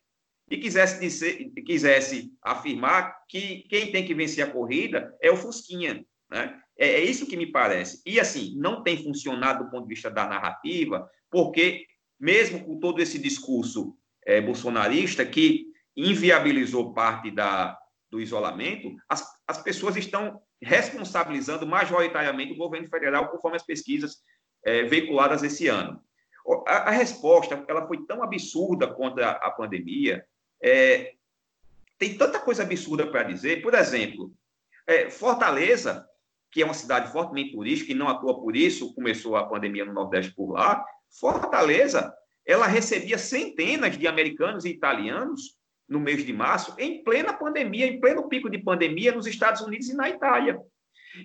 e 0.50 0.58
quisesse 0.58 1.00
dizer, 1.00 1.52
quisesse 1.64 2.34
afirmar 2.42 3.24
que 3.30 3.68
quem 3.70 3.92
tem 3.92 4.04
que 4.04 4.16
vencer 4.16 4.44
a 4.44 4.52
corrida 4.52 5.16
é 5.22 5.30
o 5.30 5.38
Fusquinha. 5.38 6.04
Né? 6.28 6.60
É, 6.76 6.88
é 6.88 7.04
isso 7.04 7.28
que 7.28 7.38
me 7.38 7.52
parece. 7.52 8.02
E, 8.04 8.20
assim, 8.20 8.56
não 8.58 8.82
tem 8.82 9.04
funcionado 9.04 9.64
do 9.64 9.70
ponto 9.70 9.88
de 9.88 9.94
vista 9.94 10.10
da 10.10 10.26
narrativa, 10.26 11.08
porque, 11.30 11.86
mesmo 12.20 12.66
com 12.66 12.80
todo 12.80 13.00
esse 13.00 13.20
discurso 13.20 13.96
é, 14.26 14.42
bolsonarista, 14.42 15.24
que 15.24 15.68
inviabilizou 15.96 16.96
parte 16.96 17.30
da, 17.30 17.78
do 18.10 18.20
isolamento, 18.20 18.96
as, 19.08 19.24
as 19.48 19.62
pessoas 19.62 19.96
estão 19.96 20.42
responsabilizando 20.60 21.68
majoritariamente 21.68 22.54
o 22.54 22.58
governo 22.58 22.88
federal, 22.88 23.30
conforme 23.30 23.58
as 23.58 23.66
pesquisas 23.66 24.18
é, 24.66 24.84
veiculadas 24.84 25.44
esse 25.44 25.68
ano. 25.68 26.02
A, 26.68 26.90
a, 26.90 26.92
resposta 26.92 27.64
ela 27.68 27.88
foi 27.88 28.06
tão 28.06 28.22
absurda 28.22 28.88
contra 28.88 29.32
a 29.32 29.50
pandemia, 29.52 30.26
é, 30.62 31.14
tem 31.98 32.18
tanta 32.18 32.40
coisa 32.40 32.64
absurda 32.64 33.08
para 33.08 33.24
dizer. 33.24 33.62
Por 33.62 33.74
exemplo, 33.74 34.32
é, 34.86 35.10
Fortaleza 35.10 36.06
que 36.56 36.62
é 36.62 36.66
uma 36.66 36.74
cidade 36.74 37.12
fortemente 37.12 37.52
turística 37.52 37.92
e 37.92 37.96
não 37.96 38.08
atua 38.08 38.40
por 38.40 38.56
isso, 38.56 38.96
começou 38.96 39.36
a 39.36 39.44
pandemia 39.44 39.84
no 39.84 39.92
Nordeste 39.92 40.34
por 40.34 40.54
lá. 40.54 40.82
Fortaleza, 41.20 42.16
ela 42.46 42.66
recebia 42.66 43.18
centenas 43.18 43.98
de 43.98 44.08
americanos 44.08 44.64
e 44.64 44.70
italianos 44.70 45.58
no 45.86 46.00
mês 46.00 46.26
de 46.26 46.32
março, 46.32 46.74
em 46.80 47.04
plena 47.04 47.34
pandemia, 47.34 47.86
em 47.86 48.00
pleno 48.00 48.30
pico 48.30 48.50
de 48.50 48.58
pandemia 48.58 49.12
nos 49.12 49.28
Estados 49.28 49.60
Unidos 49.60 49.90
e 49.90 49.96
na 49.98 50.10
Itália. 50.10 50.58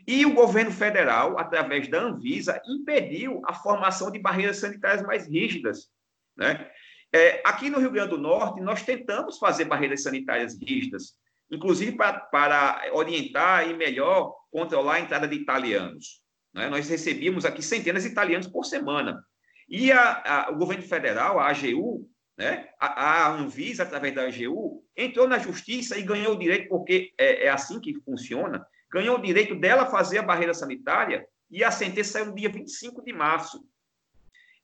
E 0.07 0.25
o 0.27 0.35
governo 0.35 0.71
federal, 0.71 1.39
através 1.39 1.89
da 1.89 2.01
Anvisa, 2.01 2.61
impediu 2.67 3.43
a 3.47 3.55
formação 3.55 4.11
de 4.11 4.19
barreiras 4.19 4.59
sanitárias 4.59 5.03
mais 5.03 5.27
rígidas. 5.27 5.89
Né? 6.37 6.71
É, 7.13 7.43
aqui 7.45 7.69
no 7.69 7.81
Rio 7.81 7.91
Grande 7.91 8.11
do 8.11 8.19
Norte, 8.19 8.61
nós 8.61 8.83
tentamos 8.83 9.39
fazer 9.39 9.65
barreiras 9.65 10.03
sanitárias 10.03 10.59
rígidas, 10.61 11.15
inclusive 11.51 11.93
para, 11.93 12.21
para 12.21 12.91
orientar 12.93 13.69
e 13.69 13.75
melhor 13.75 14.35
controlar 14.51 14.95
a 14.95 15.01
entrada 15.01 15.27
de 15.27 15.37
italianos. 15.37 16.23
Né? 16.55 16.69
Nós 16.69 16.89
recebíamos 16.89 17.45
aqui 17.45 17.63
centenas 17.63 18.05
de 18.05 18.11
italianos 18.11 18.47
por 18.47 18.65
semana. 18.65 19.25
E 19.69 19.93
a, 19.93 20.47
a, 20.47 20.51
o 20.51 20.57
governo 20.57 20.83
federal, 20.83 21.39
a 21.39 21.49
AGU, 21.49 22.09
né? 22.37 22.69
a, 22.81 23.27
a, 23.27 23.33
Anvisa, 23.33 23.83
através 23.83 24.15
da 24.15 24.23
AGU, 24.23 24.85
entrou 24.97 25.29
na 25.29 25.39
justiça 25.39 25.99
e 25.99 26.03
ganhou 26.03 26.35
o 26.35 26.39
direito, 26.39 26.69
porque 26.69 27.13
é, 27.19 27.47
é 27.47 27.49
assim 27.49 27.81
que 27.81 27.95
funciona, 28.01 28.67
ganhou 28.91 29.17
o 29.17 29.23
direito 29.23 29.55
dela 29.55 29.87
fazer 29.87 30.19
a 30.19 30.23
barreira 30.23 30.53
sanitária 30.53 31.27
e 31.51 31.65
a 31.65 31.71
sentença 31.71 32.13
saiu 32.13 32.27
no 32.27 32.35
dia 32.35 32.49
25 32.49 33.03
de 33.03 33.13
março. 33.13 33.65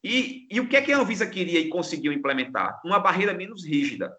E, 0.02 0.46
e 0.50 0.60
o 0.60 0.68
que 0.68 0.76
é 0.76 0.82
que 0.82 0.92
a 0.92 0.98
Anvisa 0.98 1.26
queria 1.26 1.58
e 1.58 1.68
conseguiu 1.68 2.12
implementar? 2.12 2.80
Uma 2.84 2.98
barreira 2.98 3.34
menos 3.34 3.64
rígida. 3.64 4.14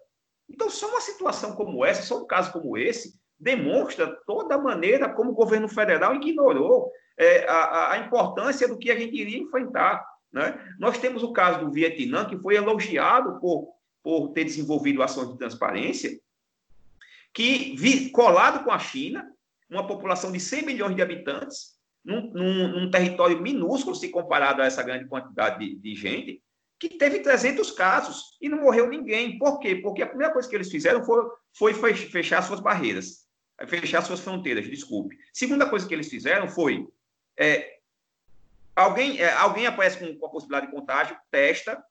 Então, 0.48 0.68
só 0.68 0.88
uma 0.88 1.00
situação 1.00 1.54
como 1.54 1.84
essa, 1.84 2.02
só 2.02 2.22
um 2.22 2.26
caso 2.26 2.52
como 2.52 2.76
esse, 2.76 3.18
demonstra 3.38 4.18
toda 4.26 4.54
a 4.54 4.60
maneira 4.60 5.08
como 5.08 5.30
o 5.30 5.34
governo 5.34 5.68
federal 5.68 6.14
ignorou 6.14 6.90
é, 7.16 7.48
a, 7.48 7.92
a, 7.92 7.98
importância 7.98 8.66
do 8.66 8.78
que 8.78 8.90
a 8.90 8.98
gente 8.98 9.16
iria 9.16 9.38
enfrentar. 9.38 10.04
Né? 10.32 10.58
Nós 10.78 10.98
temos 10.98 11.22
o 11.22 11.32
caso 11.32 11.60
do 11.60 11.70
Vietnã, 11.70 12.24
que 12.24 12.36
foi 12.36 12.56
elogiado 12.56 13.38
por, 13.40 13.74
por 14.02 14.32
ter 14.32 14.44
desenvolvido 14.44 15.02
ações 15.02 15.30
de 15.30 15.38
transparência, 15.38 16.18
que, 17.32 17.76
vi, 17.76 18.10
colado 18.10 18.64
com 18.64 18.70
a 18.70 18.78
China, 18.78 19.30
uma 19.70 19.86
população 19.86 20.32
de 20.32 20.40
100 20.40 20.66
milhões 20.66 20.96
de 20.96 21.02
habitantes, 21.02 21.78
num, 22.04 22.30
num, 22.32 22.68
num 22.68 22.90
território 22.90 23.40
minúsculo 23.40 23.94
se 23.94 24.08
comparado 24.08 24.62
a 24.62 24.66
essa 24.66 24.82
grande 24.82 25.06
quantidade 25.06 25.58
de, 25.58 25.76
de 25.76 25.94
gente, 25.94 26.42
que 26.78 26.90
teve 26.90 27.20
300 27.20 27.70
casos 27.72 28.36
e 28.40 28.48
não 28.48 28.62
morreu 28.62 28.88
ninguém. 28.88 29.38
Por 29.38 29.58
quê? 29.58 29.76
Porque 29.76 30.02
a 30.02 30.06
primeira 30.06 30.32
coisa 30.32 30.48
que 30.48 30.54
eles 30.54 30.70
fizeram 30.70 31.04
foi, 31.52 31.74
foi 31.74 31.94
fechar 31.94 32.42
suas 32.42 32.60
barreiras 32.60 33.28
fechar 33.66 34.02
suas 34.02 34.20
fronteiras, 34.20 34.66
desculpe. 34.66 35.18
Segunda 35.32 35.68
coisa 35.68 35.86
que 35.86 35.94
eles 35.94 36.08
fizeram 36.08 36.46
foi 36.48 36.86
é, 37.36 37.78
alguém, 38.76 39.20
é, 39.20 39.32
alguém 39.32 39.66
aparece 39.66 39.98
com, 39.98 40.16
com, 40.16 40.26
a 40.26 40.30
possibilidade 40.30 40.66
de 40.66 40.72
contágio, 40.72 41.16
testa, 41.30 41.82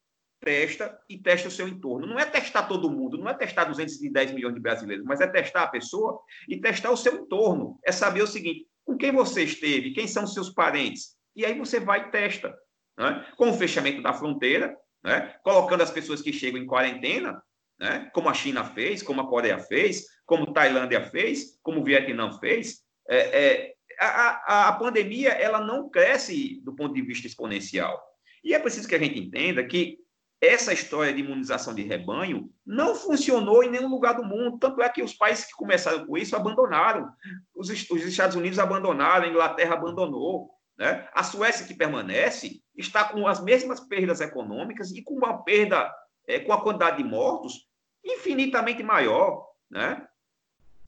testa 0.47 0.97
e 1.09 1.17
testa 1.17 1.49
o 1.49 1.51
seu 1.51 1.67
entorno. 1.67 2.07
Não 2.07 2.17
é 2.17 2.23
testar 2.23 2.63
todo 2.63 2.89
mundo, 2.89 3.17
não 3.17 3.27
é 3.27 3.33
testar 3.33 3.65
210 3.65 4.31
milhões 4.31 4.55
de 4.55 4.61
brasileiros, 4.61 5.05
mas 5.05 5.19
é 5.19 5.27
testar 5.27 5.63
a 5.63 5.67
pessoa 5.67 6.21
e 6.47 6.57
testar 6.57 6.89
o 6.89 6.95
seu 6.95 7.15
entorno. 7.15 7.77
É 7.85 7.91
saber 7.91 8.21
o 8.21 8.27
seguinte: 8.27 8.65
com 8.85 8.95
quem 8.97 9.11
você 9.11 9.43
esteve, 9.43 9.91
quem 9.91 10.07
são 10.07 10.25
seus 10.25 10.49
parentes. 10.49 11.17
E 11.35 11.45
aí 11.45 11.57
você 11.59 11.81
vai 11.81 12.07
e 12.07 12.11
testa. 12.11 12.57
Né? 12.97 13.27
Com 13.35 13.49
o 13.49 13.53
fechamento 13.53 14.01
da 14.01 14.13
fronteira, 14.13 14.73
né? 15.03 15.35
colocando 15.43 15.83
as 15.83 15.91
pessoas 15.91 16.21
que 16.21 16.31
chegam 16.31 16.61
em 16.61 16.65
quarentena, 16.65 17.43
né? 17.77 18.09
como 18.13 18.29
a 18.29 18.33
China 18.33 18.63
fez, 18.63 19.03
como 19.03 19.19
a 19.19 19.27
Coreia 19.27 19.59
fez, 19.59 20.05
como 20.25 20.45
a 20.45 20.53
Tailândia 20.53 21.03
fez, 21.09 21.59
como 21.61 21.81
o 21.81 21.83
Vietnã 21.83 22.31
fez. 22.39 22.83
É, 23.09 23.17
é, 23.17 23.73
a, 23.99 24.07
a, 24.07 24.67
a 24.69 24.73
pandemia 24.73 25.31
ela 25.31 25.59
não 25.59 25.89
cresce 25.89 26.61
do 26.63 26.73
ponto 26.73 26.93
de 26.93 27.01
vista 27.01 27.27
exponencial. 27.27 28.01
E 28.45 28.53
é 28.53 28.59
preciso 28.59 28.87
que 28.87 28.95
a 28.95 28.99
gente 28.99 29.19
entenda 29.19 29.61
que 29.65 30.06
essa 30.39 30.71
história 30.71 31.11
de 31.13 31.21
imunização 31.21 31.73
de 31.73 31.81
rebanho 31.81 32.51
não 32.65 32.93
funcionou 32.93 33.63
em 33.63 33.71
nenhum 33.71 33.89
lugar 33.89 34.13
do 34.13 34.23
mundo. 34.23 34.59
Tanto 34.59 34.81
é 34.81 34.89
que 34.89 35.01
os 35.01 35.13
países 35.13 35.45
que 35.45 35.53
começaram 35.53 36.05
com 36.05 36.17
isso 36.17 36.35
abandonaram. 36.35 37.09
Os, 37.55 37.69
os 37.89 38.03
Estados 38.03 38.35
Unidos 38.35 38.59
abandonaram, 38.59 39.25
a 39.25 39.29
Inglaterra 39.29 39.73
abandonou. 39.73 40.51
Né? 40.77 41.09
A 41.11 41.23
Suécia, 41.23 41.65
que 41.65 41.73
permanece, 41.73 42.61
está 42.75 43.03
com 43.05 43.27
as 43.27 43.43
mesmas 43.43 43.79
perdas 43.79 44.21
econômicas 44.21 44.91
e 44.91 45.01
com 45.01 45.15
uma 45.15 45.43
perda, 45.43 45.91
é, 46.27 46.39
com 46.39 46.53
a 46.53 46.61
quantidade 46.61 46.97
de 46.97 47.03
mortos 47.03 47.67
infinitamente 48.05 48.83
maior. 48.83 49.43
Né? 49.71 50.07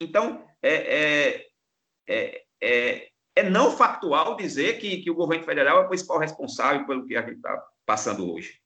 Então, 0.00 0.46
é, 0.62 0.74
é, 0.74 1.46
é, 2.08 2.42
é, 2.62 3.08
é 3.34 3.50
não 3.50 3.72
factual 3.72 4.36
dizer 4.36 4.78
que, 4.78 4.98
que 4.98 5.10
o 5.10 5.14
governo 5.14 5.44
federal 5.44 5.82
é 5.82 5.84
o 5.86 5.88
principal 5.88 6.18
responsável 6.18 6.86
pelo 6.86 7.04
que 7.04 7.16
a 7.16 7.22
gente 7.22 7.36
está 7.36 7.60
passando 7.84 8.32
hoje. 8.32 8.59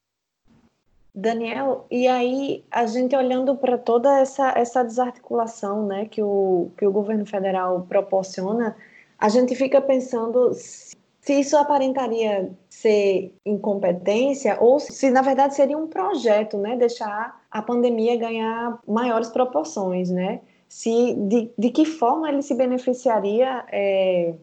Daniel, 1.15 1.85
e 1.89 2.07
aí 2.07 2.63
a 2.69 2.85
gente 2.85 3.15
olhando 3.15 3.55
para 3.55 3.77
toda 3.77 4.19
essa, 4.19 4.49
essa 4.49 4.83
desarticulação 4.83 5.85
né, 5.85 6.05
que, 6.07 6.21
o, 6.21 6.69
que 6.77 6.85
o 6.85 6.91
governo 6.91 7.25
federal 7.25 7.85
proporciona, 7.87 8.75
a 9.17 9.29
gente 9.29 9.55
fica 9.55 9.79
pensando 9.79 10.53
se, 10.53 10.93
se 11.21 11.39
isso 11.39 11.55
aparentaria 11.55 12.51
ser 12.69 13.33
incompetência 13.45 14.57
ou 14.59 14.77
se 14.77 15.09
na 15.09 15.21
verdade 15.21 15.55
seria 15.55 15.77
um 15.77 15.87
projeto, 15.87 16.57
né, 16.57 16.75
deixar 16.75 17.41
a 17.49 17.61
pandemia 17.61 18.17
ganhar 18.17 18.77
maiores 18.85 19.29
proporções, 19.29 20.09
né? 20.09 20.41
Se 20.67 21.13
de, 21.13 21.49
de 21.57 21.69
que 21.69 21.85
forma 21.85 22.27
ele 22.27 22.41
se 22.41 22.53
beneficiaria 22.53 23.63
é, 23.71 24.33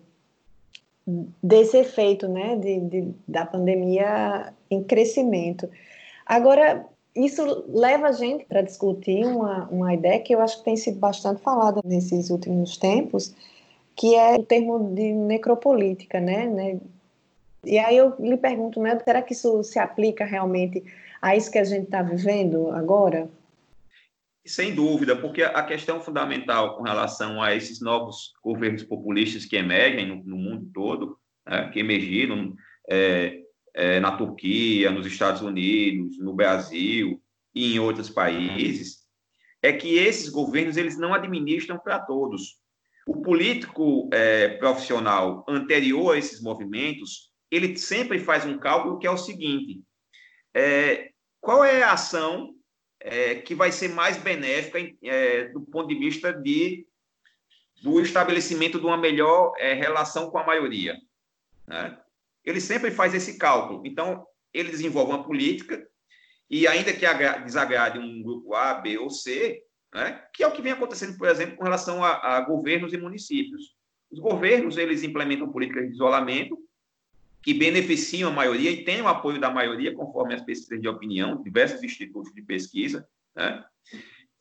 desse 1.43 1.77
efeito, 1.77 2.29
né, 2.29 2.57
de, 2.57 2.81
de, 2.81 3.15
da 3.29 3.45
pandemia 3.45 4.55
em 4.71 4.83
crescimento. 4.83 5.69
Agora, 6.33 6.87
isso 7.15 7.67
leva 7.69 8.09
a 8.09 8.13
gente 8.13 8.47
para 8.47 8.63
discutir 8.63 9.23
uma, 9.27 9.69
uma 9.69 9.93
ideia 9.93 10.19
que 10.19 10.35
eu 10.35 10.41
acho 10.41 10.57
que 10.61 10.65
tem 10.65 10.79
sido 10.79 10.99
bastante 10.99 11.43
falada 11.43 11.83
nesses 11.85 12.31
últimos 12.31 12.79
tempos, 12.79 13.35
que 13.95 14.15
é 14.15 14.37
o 14.37 14.43
termo 14.43 14.95
de 14.95 15.13
necropolítica, 15.13 16.19
né? 16.19 16.47
né? 16.47 16.81
E 17.63 17.79
aí 17.79 17.99
eu 17.99 18.15
lhe 18.19 18.39
pergunto, 18.39 18.81
né, 18.81 18.99
será 19.05 19.21
que 19.21 19.35
isso 19.35 19.63
se 19.63 19.79
aplica 19.79 20.25
realmente 20.25 20.83
a 21.21 21.37
isso 21.37 21.51
que 21.51 21.59
a 21.59 21.65
gente 21.65 21.85
está 21.85 22.01
vivendo 22.01 22.71
agora? 22.71 23.29
Sem 24.47 24.75
dúvida, 24.75 25.15
porque 25.15 25.43
a 25.43 25.63
questão 25.65 26.01
fundamental 26.01 26.79
com 26.79 26.83
relação 26.83 27.43
a 27.43 27.55
esses 27.55 27.79
novos 27.83 28.33
governos 28.43 28.83
populistas 28.83 29.45
que 29.45 29.57
emergem 29.57 30.09
no, 30.09 30.25
no 30.25 30.37
mundo 30.39 30.67
todo, 30.73 31.19
né, 31.47 31.69
que 31.71 31.79
emergiram, 31.79 32.55
é, 32.89 33.42
é, 33.75 34.01
na 34.01 34.17
Turquia, 34.17 34.91
nos 34.91 35.07
Estados 35.07 35.43
Unidos, 35.43 36.19
no 36.19 36.35
Brasil 36.35 37.23
e 37.55 37.75
em 37.75 37.79
outros 37.79 38.11
países, 38.11 39.03
é 39.63 39.73
que 39.73 39.97
esses 39.97 40.29
governos 40.29 40.77
eles 40.77 40.99
não 40.99 41.15
administram 41.15 41.79
para 41.79 41.99
todos. 41.99 42.61
O 43.07 43.23
político 43.23 44.09
é, 44.13 44.49
profissional 44.59 45.45
anterior 45.49 46.15
a 46.15 46.19
esses 46.19 46.41
movimentos, 46.41 47.33
ele 47.51 47.77
sempre 47.77 48.19
faz 48.19 48.45
um 48.45 48.59
cálculo 48.59 48.99
que 48.99 49.07
é 49.07 49.11
o 49.11 49.17
seguinte: 49.17 49.83
é, 50.55 51.11
qual 51.41 51.65
é 51.65 51.83
a 51.83 51.93
ação 51.93 52.55
é, 53.01 53.37
que 53.37 53.55
vai 53.55 53.73
ser 53.73 53.89
mais 53.89 54.17
benéfica 54.17 54.79
é, 55.03 55.49
do 55.49 55.61
ponto 55.61 55.89
de 55.89 55.97
vista 55.97 56.33
de, 56.33 56.87
do 57.83 58.01
estabelecimento 58.01 58.79
de 58.79 58.87
uma 58.87 58.97
melhor 58.97 59.53
é, 59.59 59.75
relação 59.75 60.31
com 60.31 60.39
a 60.39 60.47
maioria? 60.47 60.97
Né? 61.67 61.99
Ele 62.45 62.61
sempre 62.61 62.91
faz 62.91 63.15
esse 63.15 63.39
cálculo. 63.39 63.83
Então, 63.87 64.27
ele 64.53 64.71
desenvolve 64.71 65.13
uma 65.13 65.25
política 65.25 65.83
e 66.51 66.67
ainda 66.67 66.93
que 66.93 67.07
desagrade 67.45 67.99
um 67.99 68.23
grupo 68.23 68.55
A, 68.55 68.75
B 68.75 68.99
ou 68.99 69.09
C, 69.09 69.63
né, 69.95 70.23
que 70.35 70.43
é 70.43 70.47
o 70.47 70.53
que 70.53 70.63
vem 70.63 70.73
acontecendo, 70.73 71.17
por 71.17 71.29
exemplo, 71.29 71.57
com 71.57 71.65
relação 71.65 72.05
a, 72.05 72.37
a 72.37 72.41
governos 72.43 72.93
e 72.93 72.99
municípios. 72.99 73.75
Os 74.11 74.19
governos, 74.19 74.77
eles 74.77 75.03
implementam 75.03 75.51
políticas 75.51 75.87
de 75.87 75.95
isolamento 75.95 76.59
que 77.43 77.55
beneficiam 77.55 78.31
a 78.31 78.35
maioria 78.35 78.71
e 78.71 78.85
têm 78.85 79.01
o 79.01 79.09
apoio 79.09 79.41
da 79.41 79.51
maioria, 79.51 79.95
conforme 79.95 80.35
as 80.35 80.43
pesquisas 80.43 80.81
de 80.81 80.89
opinião, 80.89 81.43
diversos 81.43 81.83
institutos 81.83 82.33
de 82.33 82.43
pesquisa, 82.43 83.07
né? 83.35 83.65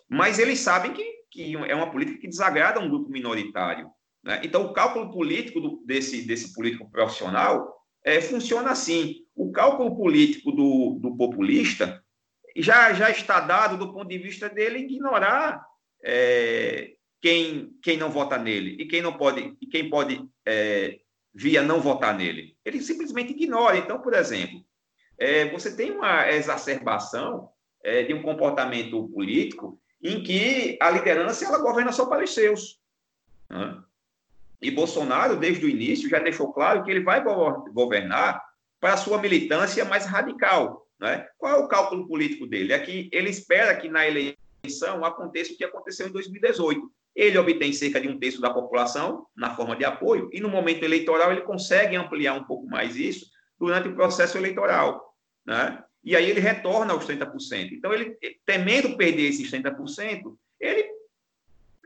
mas 0.08 0.38
eles 0.38 0.60
sabem 0.60 0.94
que, 0.94 1.04
que 1.32 1.56
é 1.56 1.74
uma 1.74 1.90
política 1.90 2.20
que 2.20 2.28
desagrada 2.28 2.80
um 2.80 2.90
grupo 2.90 3.10
minoritário. 3.10 3.90
Né? 4.24 4.42
Então, 4.44 4.66
o 4.66 4.74
cálculo 4.74 5.12
político 5.12 5.60
do, 5.60 5.82
desse, 5.86 6.22
desse 6.24 6.54
político 6.54 6.90
profissional 6.92 7.81
é, 8.04 8.22
funciona 8.22 8.72
assim. 8.72 9.26
O 9.36 9.52
cálculo 9.52 9.96
político 9.96 10.52
do, 10.52 10.98
do 11.00 11.16
populista 11.16 12.04
já, 12.56 12.94
já 12.94 13.10
está 13.10 13.40
dado 13.40 13.78
do 13.78 13.94
ponto 13.94 14.08
de 14.08 14.18
vista 14.18 14.50
dele 14.50 14.80
ignorar 14.80 15.66
é, 16.04 16.94
quem, 17.22 17.72
quem 17.82 17.98
não 17.98 18.10
vota 18.10 18.38
nele 18.38 18.76
e 18.80 18.86
quem 18.86 19.02
não 19.02 19.14
pode 19.14 19.56
e 19.62 19.68
quem 19.68 19.90
pode 19.90 20.28
é, 20.46 21.00
via 21.34 21.62
não 21.62 21.80
votar 21.80 22.16
nele. 22.16 22.58
Ele 22.66 22.82
simplesmente 22.82 23.32
ignora. 23.32 23.78
Então, 23.78 24.02
por 24.02 24.14
exemplo, 24.14 24.64
é, 25.18 25.50
você 25.50 25.76
tem 25.76 25.92
uma 25.92 26.30
exacerbação 26.30 27.50
é, 27.84 28.04
de 28.04 28.14
um 28.14 28.22
comportamento 28.22 29.08
político 29.10 29.80
em 30.04 30.24
que 30.24 30.78
a 30.82 30.90
liderança 30.90 31.46
ela 31.46 31.60
governa 31.60 31.92
só 31.92 32.08
para 32.08 32.24
os 32.24 32.34
seus. 32.34 32.80
Né? 33.50 33.84
E 34.62 34.69
Bolsonaro, 34.69 35.38
desde 35.38 35.65
o 35.65 35.69
início, 35.69 36.10
já 36.10 36.19
deixou 36.19 36.54
claro 36.54 36.84
que 36.84 36.91
ele 36.91 37.04
vai 37.04 37.24
governar 37.24 38.41
para 38.80 38.93
a 38.93 38.97
sua 38.97 39.17
militância 39.17 39.84
mais 39.86 40.06
radical. 40.06 40.86
Né? 41.00 41.28
Qual 41.38 41.54
é 41.54 41.58
o 41.58 41.67
cálculo 41.67 42.08
político 42.08 42.45
dele? 42.45 42.74
É 42.74 42.80
que 42.80 43.10
ele 43.12 43.30
espera 43.30 43.76
que 43.76 43.89
na 43.89 44.06
eleição 44.08 45.04
aconteça 45.04 45.54
o 45.54 45.58
que 45.58 45.63
aconteceu 45.63 46.08
em 46.08 46.12
2018. 46.12 46.91
Ele 47.15 47.38
obtém 47.38 47.74
cerca 47.74 48.00
de 48.00 48.08
um 48.08 48.19
terço 48.19 48.39
da 48.39 48.54
população 48.54 49.26
na 49.36 49.56
forma 49.56 49.76
de 49.76 49.84
apoio, 49.84 50.30
e 50.32 50.39
no 50.39 50.47
momento 50.47 50.84
eleitoral 50.84 51.32
ele 51.32 51.41
consegue 51.41 51.95
ampliar 51.95 52.34
um 52.34 52.43
pouco 52.43 52.67
mais 52.67 52.95
isso 52.95 53.26
durante 53.60 53.89
o 53.89 53.95
processo 53.95 54.38
eleitoral. 54.38 55.15
Né? 55.45 55.84
E 56.04 56.15
aí 56.15 56.30
ele 56.30 56.39
retorna 56.39 56.93
aos 56.93 57.06
30%. 57.06 57.71
Então, 57.74 57.93
ele, 57.93 58.17
temendo 58.45 58.95
perder 58.95 59.30
esses 59.30 59.52
30%, 59.52 60.36
ele, 60.60 60.89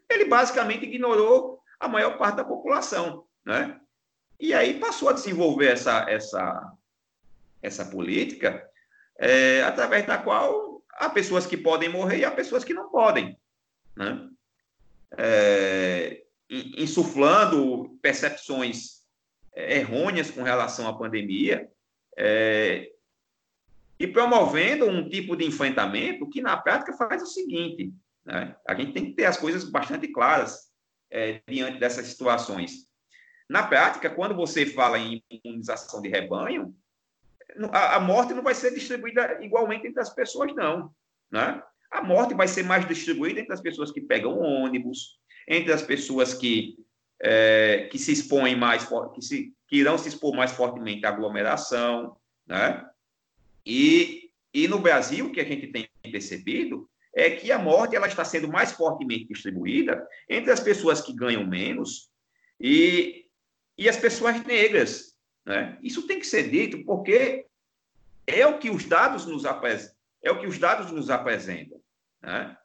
ele 0.09 0.25
basicamente 0.25 0.85
ignorou 0.85 1.59
a 1.85 1.89
maior 1.89 2.17
parte 2.17 2.37
da 2.37 2.43
população, 2.43 3.25
né? 3.45 3.79
E 4.39 4.53
aí 4.53 4.79
passou 4.79 5.09
a 5.09 5.13
desenvolver 5.13 5.71
essa, 5.71 6.09
essa, 6.09 6.73
essa 7.61 7.85
política 7.85 8.67
é, 9.17 9.63
através 9.63 10.05
da 10.05 10.17
qual 10.17 10.83
há 10.93 11.09
pessoas 11.09 11.45
que 11.45 11.55
podem 11.55 11.89
morrer 11.89 12.19
e 12.19 12.25
há 12.25 12.31
pessoas 12.31 12.63
que 12.63 12.73
não 12.73 12.89
podem, 12.89 13.37
né? 13.95 14.29
É, 15.17 16.23
insuflando 16.49 17.97
percepções 18.01 19.03
é, 19.53 19.77
errôneas 19.77 20.29
com 20.29 20.43
relação 20.43 20.87
à 20.87 20.97
pandemia 20.97 21.69
é, 22.17 22.91
e 23.97 24.07
promovendo 24.07 24.85
um 24.85 25.07
tipo 25.07 25.35
de 25.37 25.45
enfrentamento 25.45 26.29
que, 26.29 26.41
na 26.41 26.57
prática, 26.57 26.93
faz 26.93 27.21
o 27.21 27.27
seguinte: 27.27 27.93
né? 28.25 28.55
a 28.67 28.75
gente 28.75 28.91
tem 28.91 29.05
que 29.05 29.13
ter 29.13 29.25
as 29.25 29.37
coisas 29.37 29.63
bastante 29.63 30.09
claras 30.09 30.64
é, 31.11 31.41
diante 31.47 31.79
dessas 31.79 32.07
situações. 32.07 32.87
Na 33.49 33.63
prática, 33.63 34.09
quando 34.09 34.35
você 34.35 34.65
fala 34.65 34.97
em 34.97 35.23
imunização 35.29 36.01
de 36.01 36.09
rebanho, 36.09 36.75
a, 37.71 37.95
a, 37.95 37.99
morte 37.99 38.33
não 38.33 38.43
vai 38.43 38.55
ser 38.55 38.73
distribuída 38.73 39.37
igualmente 39.41 39.87
entre 39.87 40.01
as 40.01 40.13
pessoas, 40.13 40.53
não. 40.55 40.91
Né? 41.31 41.61
A 41.91 42.03
morte 42.03 42.33
vai 42.33 42.47
ser 42.47 42.63
mais 42.63 42.87
distribuída 42.87 43.39
entre 43.39 43.53
as 43.53 43.61
pessoas 43.61 43.91
que 43.91 44.01
pegam 44.01 44.39
ônibus, 44.39 45.19
entre 45.47 45.71
as 45.71 45.81
pessoas 45.81 46.33
que, 46.33 46.75
é, 47.21 47.87
que 47.91 47.99
se 47.99 48.11
expõem 48.11 48.55
mais, 48.55 48.87
que, 49.13 49.21
se, 49.21 49.53
que 49.67 49.77
irão 49.77 49.97
se 49.97 50.09
expor 50.09 50.35
mais 50.35 50.51
fortemente 50.51 51.05
à 51.05 51.09
aglomeração. 51.09 52.17
Né? 52.47 52.83
E, 53.65 54.31
e 54.53 54.67
no 54.67 54.79
Brasil, 54.79 55.27
o 55.27 55.31
que 55.31 55.39
a 55.39 55.45
gente 55.45 55.67
tem 55.67 55.87
percebido 56.11 56.89
é 57.15 57.29
que 57.29 57.49
a 57.49 57.57
morte 57.57 57.95
ela 57.95 58.07
está 58.07 58.25
sendo 58.25 58.49
mais 58.49 58.73
fortemente 58.73 59.25
distribuída 59.25 60.05
entre 60.29 60.51
as 60.51 60.59
pessoas 60.59 60.99
que 60.99 61.15
ganham 61.15 61.47
menos 61.47 62.11
e, 62.59 63.25
e 63.77 63.87
as 63.87 63.95
pessoas 63.95 64.43
negras. 64.43 65.15
Né? 65.45 65.79
Isso 65.81 66.05
tem 66.05 66.19
que 66.19 66.27
ser 66.27 66.49
dito 66.49 66.83
porque 66.83 67.45
é 68.27 68.45
o 68.45 68.59
que 68.59 68.69
os 68.69 68.83
dados 68.83 69.25
nos, 69.25 69.45
apres, 69.45 69.95
é 70.21 70.29
o 70.29 70.39
que 70.39 70.45
os 70.45 70.57
dados 70.59 70.91
nos 70.91 71.09
apresentam. 71.09 71.79
Né? 72.21 72.57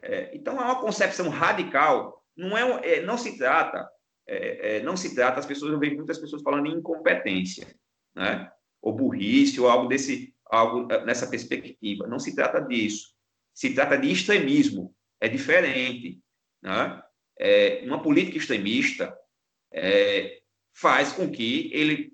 É, 0.00 0.34
então, 0.34 0.56
é 0.58 0.64
uma 0.64 0.80
concepção 0.80 1.28
radical. 1.28 2.24
Não, 2.34 2.56
é, 2.56 2.94
é 2.94 3.02
não 3.02 3.18
se 3.18 3.36
trata, 3.36 3.86
é, 4.26 4.76
é, 4.76 4.82
não 4.82 4.96
se 4.96 5.14
trata, 5.14 5.40
as 5.40 5.46
pessoas, 5.46 5.72
eu 5.72 5.78
vejo 5.78 5.96
muitas 5.96 6.18
pessoas 6.18 6.40
falando 6.40 6.68
em 6.68 6.78
incompetência, 6.78 7.66
né? 8.14 8.50
ou 8.80 8.94
burrice, 8.94 9.60
ou 9.60 9.68
algo, 9.68 9.88
desse, 9.88 10.34
algo 10.46 10.86
nessa 11.04 11.26
perspectiva. 11.26 12.06
Não 12.06 12.18
se 12.18 12.34
trata 12.34 12.60
disso. 12.60 13.17
Se 13.58 13.74
trata 13.74 13.98
de 13.98 14.08
extremismo. 14.08 14.94
É 15.20 15.26
diferente. 15.26 16.22
Né? 16.62 17.02
É, 17.36 17.82
uma 17.82 18.00
política 18.00 18.38
extremista 18.38 19.12
é, 19.72 20.40
faz 20.72 21.12
com 21.12 21.28
que 21.28 21.68
ele, 21.74 22.12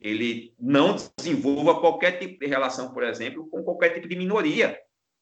ele 0.00 0.54
não 0.58 0.96
desenvolva 1.18 1.78
qualquer 1.80 2.12
tipo 2.18 2.38
de 2.38 2.46
relação, 2.46 2.94
por 2.94 3.02
exemplo, 3.02 3.46
com 3.50 3.62
qualquer 3.62 3.90
tipo 3.90 4.08
de 4.08 4.16
minoria. 4.16 4.80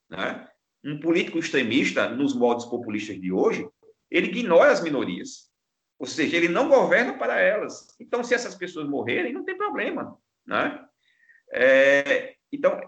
Né? 0.09 0.49
Um 0.85 1.01
político 1.01 1.41
extremista, 1.41 2.09
nos 2.09 2.37
modos 2.37 2.67
populistas 2.67 3.21
de 3.21 3.33
hoje, 3.33 3.69
ele 4.09 4.29
ignora 4.29 4.71
as 4.71 4.81
minorias. 4.81 5.51
Ou 5.99 6.07
seja, 6.07 6.37
ele 6.37 6.49
não 6.49 6.69
governa 6.69 7.19
para 7.19 7.41
elas. 7.41 7.89
Então, 7.99 8.23
se 8.23 8.33
essas 8.33 8.55
pessoas 8.55 8.89
morrerem, 8.89 9.33
não 9.33 9.45
tem 9.45 9.57
problema. 9.57 10.17
Né? 10.47 10.87
É, 11.53 12.37
então, 12.53 12.81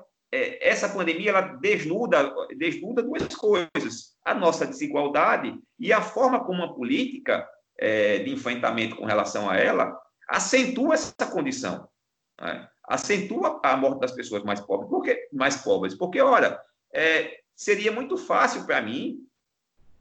essa 0.61 0.89
pandemia 0.89 1.31
ela 1.31 1.41
desnuda, 1.41 2.33
desnuda 2.57 3.03
duas 3.03 3.27
coisas: 3.35 4.17
a 4.25 4.35
nossa 4.35 4.67
desigualdade 4.67 5.59
e 5.79 5.93
a 5.93 6.01
forma 6.01 6.45
como 6.45 6.63
a 6.63 6.75
política 6.75 7.49
é, 7.79 8.19
de 8.19 8.33
enfrentamento 8.33 8.97
com 8.97 9.05
relação 9.05 9.49
a 9.49 9.57
ela 9.57 9.97
acentua 10.29 10.95
essa 10.95 11.27
condição, 11.31 11.89
né? 12.41 12.69
acentua 12.85 13.61
a 13.63 13.77
morte 13.77 14.01
das 14.01 14.13
pessoas 14.13 14.43
mais 14.43 14.61
pobres, 14.61 14.89
porque 14.91 15.29
mais 15.33 15.57
pobres, 15.57 15.95
porque 15.95 16.21
olha, 16.21 16.61
é, 16.93 17.41
seria 17.55 17.93
muito 17.93 18.17
fácil 18.17 18.65
para 18.65 18.81
mim 18.81 19.19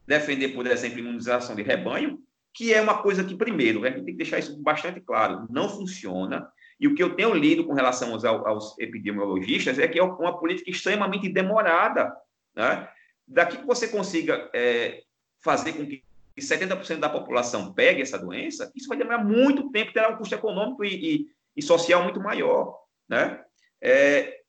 defender, 0.07 0.49
por 0.49 0.67
exemplo, 0.67 0.99
imunização 0.99 1.55
de 1.55 1.63
rebanho, 1.63 2.19
que 2.53 2.73
é 2.73 2.81
uma 2.81 3.01
coisa 3.01 3.23
que 3.23 3.35
primeiro 3.35 3.83
a 3.83 3.89
gente 3.89 4.05
tem 4.05 4.13
que 4.13 4.23
deixar 4.23 4.39
isso 4.39 4.61
bastante 4.61 5.01
claro, 5.01 5.45
não 5.49 5.67
funciona 5.67 6.49
e 6.79 6.87
o 6.87 6.95
que 6.95 7.01
eu 7.01 7.15
tenho 7.15 7.33
lido 7.33 7.65
com 7.65 7.73
relação 7.73 8.11
aos, 8.11 8.25
aos 8.25 8.77
epidemiologistas 8.79 9.79
é 9.79 9.87
que 9.87 9.99
é 9.99 10.03
uma 10.03 10.37
política 10.37 10.69
extremamente 10.69 11.29
demorada. 11.29 12.15
Né? 12.53 12.89
Daqui 13.27 13.57
que 13.57 13.65
você 13.65 13.87
consiga 13.87 14.49
é, 14.53 15.03
fazer 15.41 15.73
com 15.73 15.85
que 15.85 16.03
70% 16.37 16.99
da 16.99 17.09
população 17.09 17.73
pegue 17.73 18.01
essa 18.01 18.19
doença, 18.19 18.71
isso 18.75 18.89
vai 18.89 18.97
demorar 18.97 19.23
muito 19.23 19.71
tempo, 19.71 19.93
terá 19.93 20.09
um 20.09 20.17
custo 20.17 20.35
econômico 20.35 20.83
e, 20.83 21.15
e, 21.15 21.27
e 21.55 21.61
social 21.61 22.03
muito 22.03 22.19
maior. 22.19 22.77
Né? 23.07 23.41
É, 23.81 24.41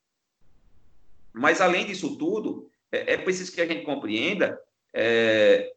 mas, 1.37 1.61
além 1.61 1.85
disso 1.85 2.17
tudo, 2.17 2.69
é, 2.91 3.13
é, 3.13 3.17
preciso 3.17 3.53
que 3.53 3.61
a 3.61 3.65
gente 3.65 3.85
compreenda 3.85 4.59
é, 4.93 5.71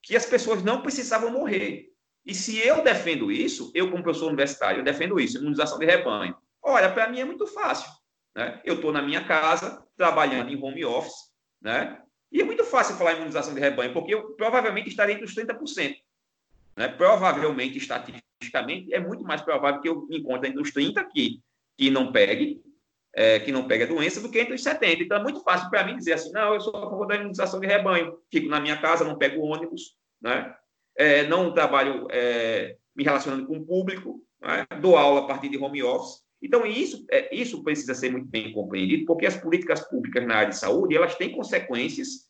que 0.00 0.16
as 0.16 0.26
pessoas 0.26 0.62
não 0.62 0.82
precisavam 0.82 1.30
morrer. 1.30 1.91
E 2.24 2.34
se 2.34 2.58
eu 2.58 2.82
defendo 2.82 3.32
isso, 3.32 3.70
eu, 3.74 3.90
como 3.90 4.02
professor 4.02 4.28
universitário, 4.28 4.80
eu 4.80 4.84
defendo 4.84 5.18
isso, 5.18 5.38
imunização 5.38 5.78
de 5.78 5.86
rebanho. 5.86 6.36
Olha, 6.62 6.92
para 6.92 7.08
mim 7.08 7.20
é 7.20 7.24
muito 7.24 7.46
fácil. 7.46 7.90
Né? 8.34 8.60
Eu 8.64 8.76
estou 8.76 8.92
na 8.92 9.02
minha 9.02 9.24
casa, 9.24 9.84
trabalhando 9.96 10.50
em 10.50 10.62
home 10.62 10.84
office, 10.84 11.32
né? 11.60 12.00
e 12.30 12.40
é 12.40 12.44
muito 12.44 12.64
fácil 12.64 12.96
falar 12.96 13.14
imunização 13.14 13.54
de 13.54 13.60
rebanho, 13.60 13.92
porque 13.92 14.14
eu 14.14 14.34
provavelmente 14.34 14.88
estarei 14.88 15.16
entre 15.16 15.26
os 15.26 15.34
30%. 15.34 15.96
Né? 16.76 16.88
Provavelmente, 16.88 17.76
estatisticamente, 17.76 18.94
é 18.94 19.00
muito 19.00 19.24
mais 19.24 19.42
provável 19.42 19.80
que 19.80 19.88
eu 19.88 20.06
me 20.06 20.18
encontre 20.18 20.48
entre 20.48 20.62
os 20.62 20.72
30% 20.72 21.08
que, 21.12 21.40
que 21.76 21.90
não 21.90 22.12
pegue, 22.12 22.62
é, 23.14 23.40
que 23.40 23.52
não 23.52 23.66
pegue 23.66 23.84
a 23.84 23.88
doença, 23.88 24.20
do 24.20 24.30
que 24.30 24.40
entre 24.40 24.54
os 24.54 24.62
70%. 24.62 25.00
Então, 25.00 25.18
é 25.18 25.22
muito 25.22 25.42
fácil 25.42 25.68
para 25.68 25.84
mim 25.84 25.96
dizer 25.96 26.14
assim, 26.14 26.32
não, 26.32 26.54
eu 26.54 26.60
sou 26.60 26.74
a 26.76 26.88
favor 26.88 27.06
da 27.06 27.16
imunização 27.16 27.60
de 27.60 27.66
rebanho, 27.66 28.16
fico 28.30 28.48
na 28.48 28.60
minha 28.60 28.80
casa, 28.80 29.04
não 29.04 29.18
pego 29.18 29.42
ônibus, 29.42 29.96
né? 30.20 30.54
É, 30.96 31.26
não 31.26 31.52
trabalho 31.52 32.06
é, 32.10 32.76
me 32.94 33.04
relacionando 33.04 33.46
com 33.46 33.58
o 33.58 33.66
público, 33.66 34.22
né? 34.40 34.66
dou 34.80 34.96
aula 34.96 35.20
a 35.20 35.26
partir 35.26 35.48
de 35.48 35.58
home 35.58 35.82
office. 35.82 36.22
Então, 36.42 36.66
isso, 36.66 37.06
é, 37.10 37.34
isso 37.34 37.62
precisa 37.62 37.94
ser 37.94 38.10
muito 38.10 38.26
bem 38.26 38.52
compreendido, 38.52 39.06
porque 39.06 39.26
as 39.26 39.36
políticas 39.36 39.80
públicas 39.88 40.26
na 40.26 40.36
área 40.36 40.48
de 40.50 40.58
saúde 40.58 40.96
elas 40.96 41.14
têm 41.14 41.32
consequências 41.32 42.28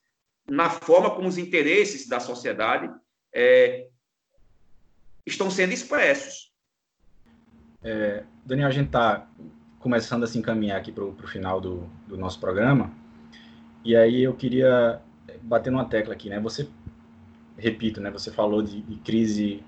na 0.48 0.68
forma 0.68 1.14
como 1.14 1.29
os 1.29 1.38
interesses 1.38 2.07
da 2.07 2.20
sociedade 2.20 2.90
é, 3.35 3.88
estão 5.25 5.51
sendo 5.51 5.72
expressos. 5.72 6.53
É, 7.83 8.25
Daniel, 8.44 8.68
a 8.68 8.72
gente 8.72 8.87
está 8.87 9.29
começando 9.79 10.25
a 10.25 10.27
se 10.27 10.38
encaminhar 10.38 10.79
aqui 10.79 10.92
para 10.92 11.05
o 11.05 11.27
final 11.27 11.61
do, 11.61 11.88
do 12.07 12.16
nosso 12.16 12.38
programa, 12.38 12.94
e 13.85 13.96
aí 13.96 14.22
eu 14.22 14.35
queria 14.35 15.01
bater 15.40 15.70
numa 15.70 15.85
tecla 15.85 16.12
aqui, 16.12 16.29
né? 16.29 16.38
Você 16.40 16.68
repito, 17.62 18.01
né, 18.01 18.11
você 18.11 18.33
falou 18.33 18.61
de, 18.61 18.83
de, 18.83 18.96
crise 18.96 19.62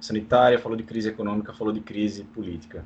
sanitária, 0.00 0.58
falou 0.58 0.76
de 0.76 0.82
crise 0.82 1.10
econômica, 1.10 1.52
falou 1.52 1.72
de 1.72 1.80
crise 1.80 2.24
política. 2.24 2.84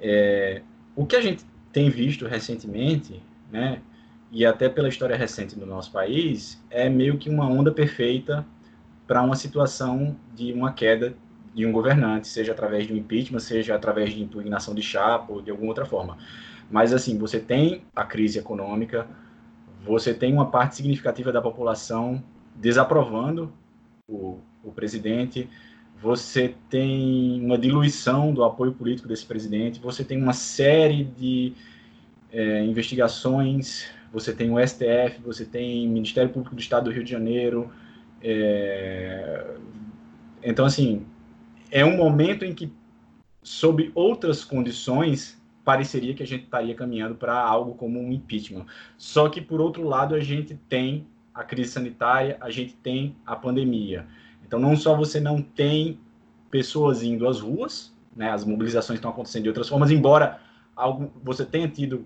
É, 0.00 0.62
o 0.94 1.04
que 1.04 1.16
a 1.16 1.20
gente 1.20 1.44
tem 1.72 1.90
visto 1.90 2.24
recentemente, 2.26 3.20
né, 3.50 3.82
e 4.30 4.46
até 4.46 4.68
pela 4.68 4.88
história 4.88 5.16
recente 5.16 5.58
do 5.58 5.66
nosso 5.66 5.90
país, 5.90 6.62
é 6.70 6.88
meio 6.88 7.18
que 7.18 7.28
uma 7.28 7.46
onda 7.46 7.72
perfeita 7.72 8.46
para 9.06 9.20
uma 9.20 9.34
situação 9.34 10.16
de 10.34 10.52
uma 10.52 10.72
queda 10.72 11.14
de 11.52 11.66
um 11.66 11.72
governante, 11.72 12.28
seja 12.28 12.52
através 12.52 12.86
de 12.86 12.92
um 12.92 12.96
impeachment, 12.96 13.40
seja 13.40 13.74
através 13.74 14.12
de 14.12 14.22
impugnação 14.22 14.74
de 14.74 14.82
chapa 14.82 15.32
ou 15.32 15.42
de 15.42 15.50
alguma 15.50 15.70
outra 15.70 15.84
forma. 15.84 16.16
Mas, 16.70 16.92
assim, 16.92 17.18
você 17.18 17.40
tem 17.40 17.82
a 17.96 18.04
crise 18.04 18.38
econômica, 18.38 19.08
você 19.84 20.14
tem 20.14 20.32
uma 20.32 20.50
parte 20.50 20.76
significativa 20.76 21.32
da 21.32 21.42
população 21.42 22.22
desaprovando 22.54 23.52
o, 24.08 24.72
presidente, 24.74 25.48
você 26.00 26.54
tem 26.70 27.44
uma 27.44 27.58
diluição 27.58 28.32
do 28.32 28.42
apoio 28.42 28.72
político 28.72 29.06
desse 29.06 29.26
presidente, 29.26 29.80
você 29.80 30.02
tem 30.02 30.20
uma 30.20 30.32
série 30.32 31.04
de 31.04 31.52
é, 32.32 32.64
investigações, 32.64 33.86
você 34.12 34.32
tem 34.32 34.50
o 34.50 34.66
STF, 34.66 35.20
você 35.24 35.44
tem 35.44 35.86
o 35.86 35.90
Ministério 35.90 36.30
Público 36.30 36.54
do 36.54 36.60
Estado 36.60 36.84
do 36.84 36.90
Rio 36.90 37.04
de 37.04 37.10
Janeiro. 37.10 37.70
É... 38.22 39.56
Então, 40.42 40.64
assim, 40.64 41.04
é 41.70 41.84
um 41.84 41.96
momento 41.96 42.44
em 42.44 42.54
que, 42.54 42.72
sob 43.42 43.90
outras 43.94 44.44
condições, 44.44 45.38
pareceria 45.64 46.14
que 46.14 46.22
a 46.22 46.26
gente 46.26 46.44
estaria 46.44 46.74
caminhando 46.74 47.16
para 47.16 47.38
algo 47.38 47.74
como 47.74 48.00
um 48.00 48.10
impeachment. 48.10 48.64
Só 48.96 49.28
que, 49.28 49.40
por 49.40 49.60
outro 49.60 49.82
lado, 49.82 50.14
a 50.14 50.20
gente 50.20 50.54
tem 50.68 51.06
a 51.38 51.44
crise 51.44 51.70
sanitária, 51.70 52.36
a 52.40 52.50
gente 52.50 52.74
tem 52.74 53.14
a 53.24 53.36
pandemia. 53.36 54.04
Então, 54.44 54.58
não 54.58 54.74
só 54.74 54.96
você 54.96 55.20
não 55.20 55.40
tem 55.40 56.00
pessoas 56.50 57.04
indo 57.04 57.28
às 57.28 57.38
ruas, 57.38 57.94
né, 58.16 58.28
as 58.28 58.44
mobilizações 58.44 58.98
estão 58.98 59.12
acontecendo 59.12 59.44
de 59.44 59.48
outras 59.48 59.68
formas, 59.68 59.92
embora 59.92 60.40
algo, 60.74 61.12
você 61.22 61.44
tenha 61.44 61.68
tido 61.68 62.04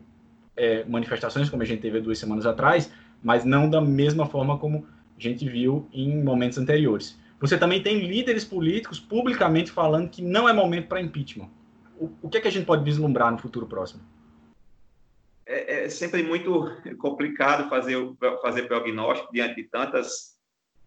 é, 0.55 0.85
manifestações, 0.85 1.49
como 1.49 1.63
a 1.63 1.65
gente 1.65 1.81
teve 1.81 1.99
duas 1.99 2.19
semanas 2.19 2.45
atrás, 2.45 2.93
mas 3.23 3.43
não 3.43 3.71
da 3.71 3.81
mesma 3.81 4.27
forma 4.27 4.59
como 4.59 4.87
a 5.17 5.21
gente 5.21 5.49
viu 5.49 5.89
em 5.95 6.23
momentos 6.23 6.59
anteriores. 6.59 7.19
Você 7.41 7.57
também 7.57 7.83
tem 7.83 8.01
líderes 8.07 8.45
políticos 8.45 9.01
publicamente 9.01 9.71
falando 9.71 10.11
que 10.11 10.21
não 10.21 10.47
é 10.47 10.53
momento 10.53 10.89
para 10.89 11.01
impeachment. 11.01 11.49
O, 11.99 12.11
o 12.21 12.29
que 12.29 12.37
é 12.37 12.41
que 12.43 12.49
a 12.49 12.53
gente 12.53 12.67
pode 12.67 12.85
vislumbrar 12.85 13.33
no 13.33 13.39
futuro 13.39 13.67
próximo? 13.67 14.03
É, 15.47 15.85
é 15.85 15.89
sempre 15.89 16.23
muito 16.23 16.67
complicado 16.99 17.69
fazer, 17.69 17.97
fazer 18.41 18.63
prognóstico 18.63 19.33
diante 19.33 19.57
de, 19.57 19.65
tantas, 19.65 20.37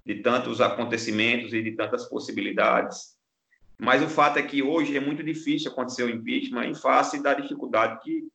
de 0.05 0.15
tantos 0.15 0.61
acontecimentos 0.61 1.53
e 1.53 1.61
de 1.61 1.71
tantas 1.73 2.05
possibilidades. 2.05 3.15
Mas 3.77 4.01
o 4.01 4.07
fato 4.07 4.39
é 4.39 4.43
que 4.43 4.63
hoje 4.63 4.95
é 4.95 4.99
muito 4.99 5.23
difícil 5.23 5.71
acontecer 5.71 6.03
o 6.03 6.09
impeachment 6.09 6.65
em 6.65 6.75
face 6.75 7.21
da 7.21 7.33
dificuldade 7.33 7.99
que, 8.01 8.27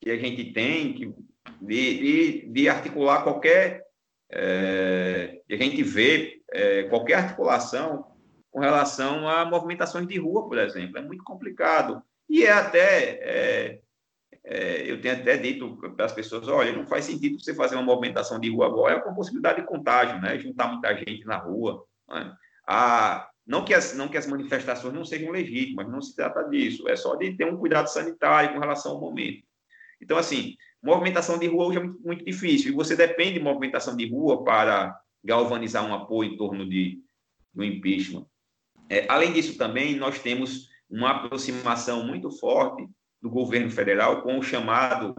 que 0.00 0.10
a 0.10 0.16
gente 0.16 0.52
tem 0.52 0.92
que, 0.92 1.14
de, 1.60 1.98
de, 1.98 2.48
de 2.48 2.68
articular 2.68 3.22
qualquer. 3.22 3.86
É, 4.30 5.40
a 5.50 5.56
gente 5.56 5.82
vê 5.82 6.42
é, 6.50 6.82
qualquer 6.84 7.14
articulação 7.14 8.06
com 8.50 8.60
relação 8.60 9.28
a 9.28 9.44
movimentações 9.44 10.06
de 10.06 10.18
rua, 10.18 10.48
por 10.48 10.58
exemplo. 10.58 10.98
É 10.98 11.02
muito 11.02 11.22
complicado. 11.22 12.02
E 12.28 12.44
é 12.44 12.50
até 12.50 13.20
é, 13.22 13.80
é, 14.44 14.90
eu 14.90 15.00
tenho 15.00 15.14
até 15.14 15.36
dito 15.36 15.76
para 15.94 16.06
as 16.06 16.12
pessoas, 16.12 16.48
olha, 16.48 16.72
não 16.72 16.86
faz 16.86 17.04
sentido 17.04 17.38
você 17.38 17.54
fazer 17.54 17.74
uma 17.76 17.84
movimentação 17.84 18.38
de 18.40 18.50
rua 18.50 18.66
agora 18.66 19.00
com 19.00 19.14
possibilidade 19.14 19.60
de 19.60 19.66
contágio, 19.66 20.20
né? 20.20 20.38
Juntar 20.38 20.68
muita 20.68 20.94
gente 20.96 21.24
na 21.26 21.36
rua. 21.36 21.84
Né? 22.08 22.34
Ah, 22.66 23.28
não, 23.46 23.64
que 23.64 23.74
as, 23.74 23.94
não 23.94 24.08
que 24.08 24.16
as 24.16 24.26
manifestações 24.26 24.94
não 24.94 25.04
sejam 25.04 25.30
legítimas, 25.30 25.88
não 25.88 26.00
se 26.00 26.14
trata 26.14 26.44
disso. 26.44 26.88
É 26.88 26.96
só 26.96 27.14
de 27.16 27.36
ter 27.36 27.44
um 27.44 27.56
cuidado 27.56 27.88
sanitário 27.88 28.54
com 28.54 28.60
relação 28.60 28.92
ao 28.92 29.00
momento. 29.00 29.42
Então, 30.00 30.16
assim, 30.16 30.56
movimentação 30.82 31.38
de 31.38 31.46
rua 31.46 31.66
hoje 31.66 31.78
é 31.78 31.82
muito, 31.82 32.00
muito 32.00 32.24
difícil. 32.24 32.70
E 32.70 32.74
você 32.74 32.94
depende 32.94 33.34
de 33.34 33.40
movimentação 33.40 33.96
de 33.96 34.08
rua 34.08 34.44
para 34.44 34.98
galvanizar 35.24 35.84
um 35.84 35.94
apoio 35.94 36.32
em 36.32 36.36
torno 36.36 36.68
de, 36.68 37.02
do 37.52 37.64
impeachment. 37.64 38.26
É, 38.88 39.06
além 39.08 39.32
disso, 39.32 39.58
também, 39.58 39.96
nós 39.96 40.20
temos 40.20 40.68
uma 40.88 41.10
aproximação 41.10 42.06
muito 42.06 42.30
forte 42.30 42.88
do 43.20 43.30
governo 43.30 43.70
federal 43.70 44.22
com 44.22 44.38
o 44.38 44.42
chamado 44.42 45.14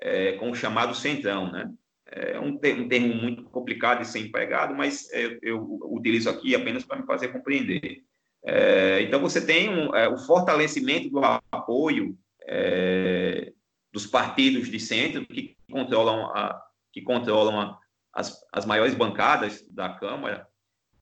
é, 0.00 0.32
com 0.32 0.50
o 0.50 0.54
chamado 0.54 0.94
centrão, 0.94 1.50
né? 1.50 1.70
É 2.06 2.38
um, 2.38 2.56
termo, 2.58 2.84
um 2.84 2.88
termo 2.88 3.14
muito 3.14 3.44
complicado 3.44 4.00
de 4.00 4.06
ser 4.06 4.20
empregado, 4.20 4.74
mas 4.74 5.10
eu, 5.12 5.38
eu 5.42 5.80
utilizo 5.84 6.28
aqui 6.28 6.54
apenas 6.54 6.84
para 6.84 6.98
me 6.98 7.06
fazer 7.06 7.28
compreender. 7.28 8.02
É, 8.44 9.00
então, 9.02 9.20
você 9.20 9.44
tem 9.44 9.70
um, 9.70 9.94
é, 9.94 10.06
o 10.06 10.18
fortalecimento 10.18 11.08
do 11.08 11.20
apoio 11.24 12.16
é, 12.42 13.52
dos 13.90 14.06
partidos 14.06 14.68
de 14.68 14.78
centro 14.78 15.26
que 15.26 15.56
controlam, 15.70 16.26
a, 16.26 16.62
que 16.92 17.00
controlam 17.00 17.58
a, 17.58 17.78
as, 18.12 18.38
as 18.52 18.66
maiores 18.66 18.94
bancadas 18.94 19.66
da 19.70 19.88
Câmara, 19.88 20.46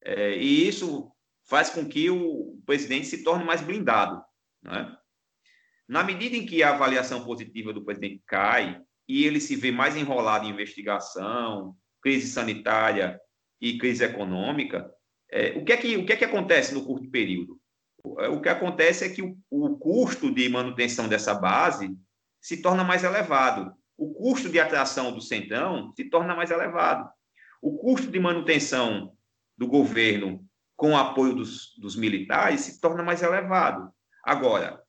é, 0.00 0.36
e 0.36 0.68
isso 0.68 1.10
faz 1.44 1.68
com 1.68 1.84
que 1.86 2.08
o 2.10 2.60
presidente 2.64 3.06
se 3.06 3.24
torne 3.24 3.44
mais 3.44 3.60
blindado. 3.60 4.22
Né? 4.62 4.96
Na 5.92 6.02
medida 6.02 6.34
em 6.34 6.46
que 6.46 6.62
a 6.62 6.70
avaliação 6.70 7.22
positiva 7.22 7.70
do 7.70 7.84
presidente 7.84 8.22
cai 8.26 8.80
e 9.06 9.26
ele 9.26 9.38
se 9.38 9.54
vê 9.54 9.70
mais 9.70 9.94
enrolado 9.94 10.46
em 10.46 10.48
investigação, 10.48 11.76
crise 12.00 12.28
sanitária 12.28 13.20
e 13.60 13.76
crise 13.76 14.02
econômica, 14.02 14.90
é, 15.30 15.50
o, 15.50 15.62
que 15.62 15.70
é 15.70 15.76
que, 15.76 15.96
o 15.98 16.06
que 16.06 16.14
é 16.14 16.16
que 16.16 16.24
acontece 16.24 16.72
no 16.72 16.82
curto 16.86 17.10
período? 17.10 17.60
O, 18.02 18.18
é, 18.22 18.28
o 18.30 18.40
que 18.40 18.48
acontece 18.48 19.04
é 19.04 19.10
que 19.10 19.20
o, 19.20 19.36
o 19.50 19.76
custo 19.76 20.32
de 20.32 20.48
manutenção 20.48 21.06
dessa 21.08 21.34
base 21.34 21.94
se 22.40 22.62
torna 22.62 22.82
mais 22.82 23.04
elevado. 23.04 23.70
O 23.94 24.14
custo 24.14 24.48
de 24.48 24.58
atração 24.58 25.12
do 25.12 25.20
centrão 25.20 25.92
se 25.94 26.08
torna 26.08 26.34
mais 26.34 26.50
elevado. 26.50 27.06
O 27.60 27.76
custo 27.76 28.10
de 28.10 28.18
manutenção 28.18 29.12
do 29.58 29.66
governo 29.66 30.42
com 30.74 30.92
o 30.92 30.96
apoio 30.96 31.34
dos, 31.34 31.76
dos 31.76 31.96
militares 31.96 32.62
se 32.62 32.80
torna 32.80 33.02
mais 33.02 33.22
elevado. 33.22 33.92
Agora, 34.24 34.81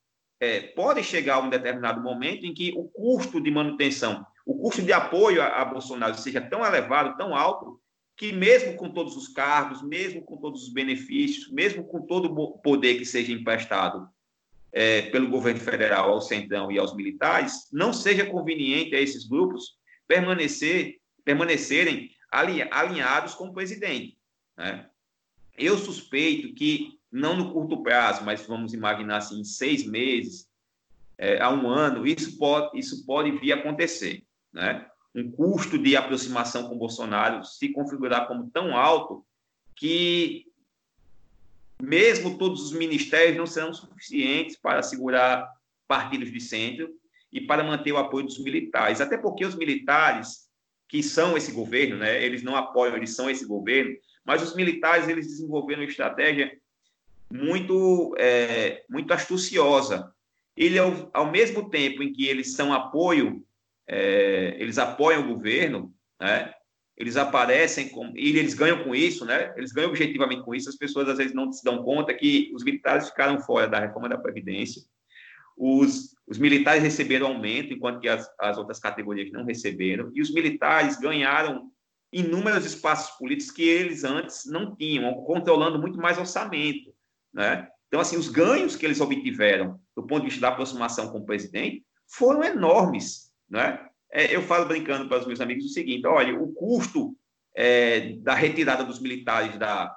é, 0.44 0.60
pode 0.60 1.02
chegar 1.04 1.40
um 1.40 1.50
determinado 1.50 2.02
momento 2.02 2.46
em 2.46 2.54
que 2.54 2.74
o 2.76 2.84
custo 2.90 3.40
de 3.40 3.50
manutenção, 3.50 4.26
o 4.46 4.58
custo 4.60 4.82
de 4.82 4.92
apoio 4.92 5.42
a, 5.42 5.62
a 5.62 5.66
Bolsonaro 5.66 6.18
seja 6.18 6.42
tão 6.42 6.66
elevado, 6.66 7.16
tão 7.16 7.34
alto, 7.34 7.80
que 8.18 8.34
mesmo 8.34 8.76
com 8.76 8.90
todos 8.90 9.16
os 9.16 9.30
cargos, 9.30 9.82
mesmo 9.82 10.22
com 10.22 10.38
todos 10.38 10.64
os 10.64 10.74
benefícios, 10.74 11.50
mesmo 11.50 11.86
com 11.86 12.02
todo 12.02 12.26
o 12.26 12.58
poder 12.60 12.96
que 12.96 13.06
seja 13.06 13.32
emprestado 13.32 14.08
é, 14.74 15.04
pelo 15.04 15.30
governo 15.30 15.62
federal 15.62 16.12
ao 16.12 16.22
centrão 16.22 16.70
e 16.70 16.78
aos 16.78 16.94
militares, 16.94 17.70
não 17.72 17.94
seja 17.94 18.26
conveniente 18.26 18.96
a 18.96 19.00
esses 19.00 19.26
grupos 19.26 19.78
permanecer, 20.06 20.98
permanecerem 21.24 22.10
alinhados 22.70 23.34
com 23.34 23.48
o 23.48 23.54
presidente. 23.54 24.18
Né? 24.58 24.88
Eu 25.58 25.78
suspeito 25.78 26.54
que, 26.54 27.00
não 27.14 27.38
no 27.38 27.54
curto 27.54 27.82
prazo, 27.84 28.26
mas 28.26 28.46
vamos 28.46 28.74
imaginar 28.74 29.18
assim, 29.18 29.40
em 29.40 29.44
seis 29.44 29.86
meses, 29.86 30.50
é, 31.18 31.42
a 31.42 31.50
um 31.50 31.70
ano, 31.70 32.06
isso 32.06 32.38
pode, 32.38 32.78
isso 32.78 33.06
pode 33.06 33.32
vir 33.32 33.54
a 33.54 33.56
acontecer. 33.56 34.24
Né? 34.52 34.86
um 35.16 35.32
custo 35.32 35.78
de 35.78 35.96
aproximação 35.96 36.68
com 36.68 36.78
Bolsonaro 36.78 37.44
se 37.44 37.70
configurar 37.70 38.28
como 38.28 38.50
tão 38.50 38.76
alto 38.76 39.24
que 39.76 40.46
mesmo 41.82 42.38
todos 42.38 42.64
os 42.64 42.72
ministérios 42.72 43.38
não 43.38 43.46
serão 43.46 43.74
suficientes 43.74 44.56
para 44.56 44.82
segurar 44.82 45.48
partidos 45.88 46.32
de 46.32 46.40
centro 46.40 46.90
e 47.32 47.42
para 47.42 47.64
manter 47.64 47.92
o 47.92 47.98
apoio 47.98 48.26
dos 48.26 48.40
militares. 48.40 49.02
Até 49.02 49.18
porque 49.18 49.46
os 49.46 49.56
militares, 49.56 50.50
que 50.88 51.04
são 51.04 51.36
esse 51.38 51.52
governo, 51.52 51.98
né, 51.98 52.24
eles 52.24 52.42
não 52.42 52.56
apoiam, 52.56 52.96
eles 52.96 53.16
são 53.16 53.30
esse 53.30 53.46
governo, 53.46 53.96
mas 54.26 54.42
os 54.42 54.56
militares 54.56 55.08
eles 55.08 55.28
desenvolveram 55.28 55.82
uma 55.82 55.90
estratégia 55.90 56.58
muito, 57.34 58.16
é, 58.18 58.84
muito 58.90 59.14
astuciosa. 59.14 60.14
Ele, 60.56 60.78
ao, 60.78 61.10
ao 61.14 61.32
mesmo 61.32 61.70
tempo 61.70 62.04
em 62.04 62.14
que 62.14 62.28
eles 62.28 62.54
são 62.54 62.72
apoio 62.72 63.44
é, 63.88 64.56
eles 64.60 64.78
apoiam 64.78 65.24
o 65.24 65.34
governo, 65.36 65.94
né? 66.20 66.54
eles 66.96 67.18
aparecem 67.18 67.90
com, 67.90 68.14
e 68.16 68.38
eles 68.38 68.54
ganham 68.54 68.84
com 68.84 68.94
isso, 68.94 69.26
né? 69.26 69.54
Eles 69.58 69.72
ganham 69.72 69.90
objetivamente 69.90 70.44
com 70.44 70.54
isso. 70.54 70.70
As 70.70 70.78
pessoas 70.78 71.10
às 71.10 71.18
vezes 71.18 71.34
não 71.34 71.52
se 71.52 71.64
dão 71.64 71.84
conta 71.84 72.14
que 72.14 72.52
os 72.54 72.64
militares 72.64 73.10
ficaram 73.10 73.40
fora 73.40 73.68
da 73.68 73.80
reforma 73.80 74.08
da 74.08 74.18
previdência. 74.18 74.82
Os, 75.58 76.16
os 76.28 76.38
militares 76.38 76.84
receberam 76.84 77.28
aumento, 77.28 77.74
enquanto 77.74 78.00
que 78.00 78.08
as, 78.08 78.30
as 78.40 78.58
outras 78.58 78.80
categorias 78.80 79.32
não 79.32 79.44
receberam. 79.44 80.12
E 80.14 80.22
os 80.22 80.32
militares 80.32 81.00
ganharam 81.00 81.72
inúmeros 82.12 82.66
espaços 82.66 83.18
políticos 83.18 83.52
que 83.52 83.64
eles 83.64 84.04
antes 84.04 84.46
não 84.46 84.76
tinham, 84.76 85.16
controlando 85.24 85.80
muito 85.80 85.98
mais 85.98 86.20
orçamento, 86.20 86.94
né? 87.34 87.68
Então, 87.88 88.02
assim, 88.02 88.18
os 88.18 88.28
ganhos 88.28 88.76
que 88.76 88.86
eles 88.86 89.00
obtiveram 89.00 89.80
do 89.96 90.06
ponto 90.06 90.22
de 90.22 90.30
vista 90.30 90.42
da 90.42 90.50
aproximação 90.50 91.12
com 91.12 91.20
o 91.20 91.26
presidente 91.26 91.86
foram 92.08 92.44
enormes. 92.44 93.32
Né? 93.50 93.80
É, 94.12 94.36
eu 94.36 94.42
falo 94.42 94.66
brincando 94.66 95.08
para 95.08 95.20
os 95.20 95.28
meus 95.28 95.40
amigos 95.40 95.66
o 95.66 95.70
seguinte: 95.70 96.08
olha, 96.08 96.36
o 96.36 96.52
custo 96.54 97.16
é, 97.56 98.14
da 98.22 98.34
retirada 98.34 98.84
dos 98.84 99.00
militares 99.00 99.58
da, 99.60 99.96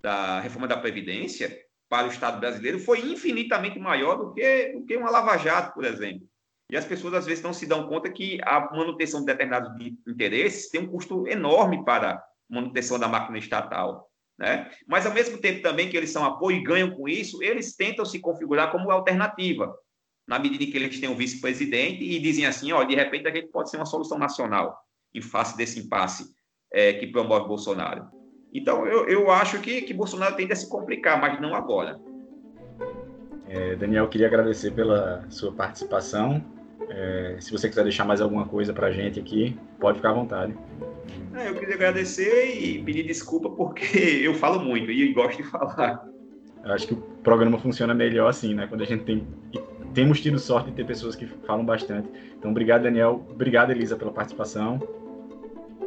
da 0.00 0.40
reforma 0.40 0.68
da 0.68 0.76
Previdência 0.76 1.58
para 1.88 2.06
o 2.06 2.10
Estado 2.10 2.40
brasileiro 2.40 2.78
foi 2.78 3.00
infinitamente 3.00 3.78
maior 3.78 4.16
do 4.16 4.34
que, 4.34 4.68
do 4.72 4.84
que 4.84 4.96
uma 4.96 5.10
lava-jato, 5.10 5.74
por 5.74 5.84
exemplo. 5.84 6.26
E 6.70 6.76
as 6.76 6.84
pessoas, 6.84 7.14
às 7.14 7.26
vezes, 7.26 7.42
não 7.42 7.52
se 7.52 7.66
dão 7.66 7.86
conta 7.86 8.10
que 8.10 8.40
a 8.42 8.60
manutenção 8.74 9.20
de 9.20 9.26
determinados 9.26 9.70
interesses 10.06 10.70
tem 10.70 10.80
um 10.80 10.86
custo 10.86 11.26
enorme 11.28 11.84
para 11.84 12.12
a 12.12 12.22
manutenção 12.48 12.98
da 12.98 13.08
máquina 13.08 13.38
estatal. 13.38 14.10
Né? 14.42 14.68
Mas, 14.88 15.06
ao 15.06 15.14
mesmo 15.14 15.38
tempo 15.38 15.62
também 15.62 15.88
que 15.88 15.96
eles 15.96 16.10
são 16.10 16.24
apoio 16.24 16.56
e 16.56 16.64
ganham 16.64 16.90
com 16.90 17.08
isso, 17.08 17.40
eles 17.44 17.76
tentam 17.76 18.04
se 18.04 18.18
configurar 18.18 18.72
como 18.72 18.90
alternativa 18.90 19.72
na 20.26 20.36
medida 20.36 20.64
em 20.64 20.70
que 20.70 20.76
eles 20.76 20.98
têm 20.98 21.08
um 21.08 21.14
vice-presidente 21.14 22.02
e 22.02 22.18
dizem 22.18 22.44
assim, 22.44 22.72
ó, 22.72 22.82
de 22.82 22.96
repente 22.96 23.28
a 23.28 23.32
gente 23.32 23.52
pode 23.52 23.70
ser 23.70 23.76
uma 23.76 23.86
solução 23.86 24.18
nacional 24.18 24.76
em 25.14 25.20
face 25.20 25.56
desse 25.56 25.78
impasse 25.78 26.34
é, 26.72 26.92
que 26.94 27.06
promove 27.06 27.46
Bolsonaro. 27.46 28.08
Então, 28.52 28.84
eu, 28.84 29.08
eu 29.08 29.30
acho 29.30 29.60
que, 29.60 29.82
que 29.82 29.94
Bolsonaro 29.94 30.34
tende 30.34 30.52
a 30.52 30.56
se 30.56 30.68
complicar, 30.68 31.20
mas 31.20 31.40
não 31.40 31.54
agora. 31.54 32.00
É, 33.48 33.76
Daniel, 33.76 34.08
queria 34.08 34.26
agradecer 34.26 34.72
pela 34.72 35.24
sua 35.30 35.52
participação. 35.52 36.44
É, 36.90 37.36
se 37.40 37.52
você 37.52 37.68
quiser 37.68 37.82
deixar 37.84 38.04
mais 38.04 38.20
alguma 38.20 38.46
coisa 38.46 38.72
para 38.72 38.88
a 38.88 38.92
gente 38.92 39.18
aqui, 39.18 39.56
pode 39.78 39.98
ficar 39.98 40.10
à 40.10 40.14
vontade. 40.14 40.54
É, 41.34 41.48
eu 41.48 41.54
queria 41.54 41.74
agradecer 41.74 42.54
e 42.54 42.82
pedir 42.82 43.04
desculpa 43.04 43.50
porque 43.50 43.98
eu 44.22 44.34
falo 44.34 44.60
muito 44.60 44.90
e 44.90 45.12
gosto 45.12 45.38
de 45.38 45.44
falar. 45.44 46.06
Eu 46.64 46.72
acho 46.72 46.86
que 46.86 46.94
o 46.94 46.96
programa 47.22 47.58
funciona 47.58 47.92
melhor 47.92 48.28
assim, 48.28 48.54
né? 48.54 48.66
Quando 48.66 48.82
a 48.82 48.86
gente 48.86 49.04
tem 49.04 49.26
temos 49.94 50.20
tido 50.20 50.38
sorte 50.38 50.70
de 50.70 50.76
ter 50.76 50.86
pessoas 50.86 51.14
que 51.14 51.26
falam 51.26 51.64
bastante. 51.64 52.08
Então, 52.38 52.50
obrigado, 52.50 52.82
Daniel. 52.82 53.24
Obrigado, 53.30 53.70
Elisa, 53.70 53.96
pela 53.96 54.10
participação. 54.10 54.80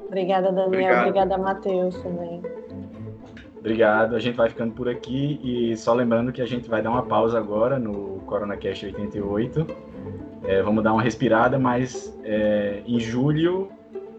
Obrigada, 0.08 0.52
Daniel. 0.52 0.68
Obrigado. 0.68 1.00
Obrigada, 1.00 1.38
Matheus, 1.38 2.02
também. 2.02 2.41
Obrigado. 3.58 4.16
A 4.16 4.20
gente 4.20 4.36
vai 4.36 4.50
ficando 4.50 4.74
por 4.74 4.88
aqui 4.88 5.39
e 5.43 5.76
só 5.76 5.93
lembrando 5.93 6.32
que 6.32 6.41
a 6.41 6.46
gente 6.46 6.70
vai 6.70 6.82
dar 6.82 6.91
uma 6.91 7.04
pausa 7.04 7.38
agora 7.38 7.80
no 7.80 8.20
CoronaCast 8.28 8.86
88. 8.86 9.66
É, 10.48 10.62
vamos 10.62 10.84
dar 10.84 10.93
uma 10.93 11.02
respirada, 11.02 11.58
mas 11.58 12.16
é, 12.24 12.82
em 12.86 13.00
julho 13.00 13.70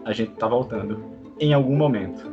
a 0.04 0.12
gente 0.12 0.32
está 0.32 0.46
voltando 0.46 1.04
em 1.38 1.52
algum 1.52 1.76
momento. 1.76 2.30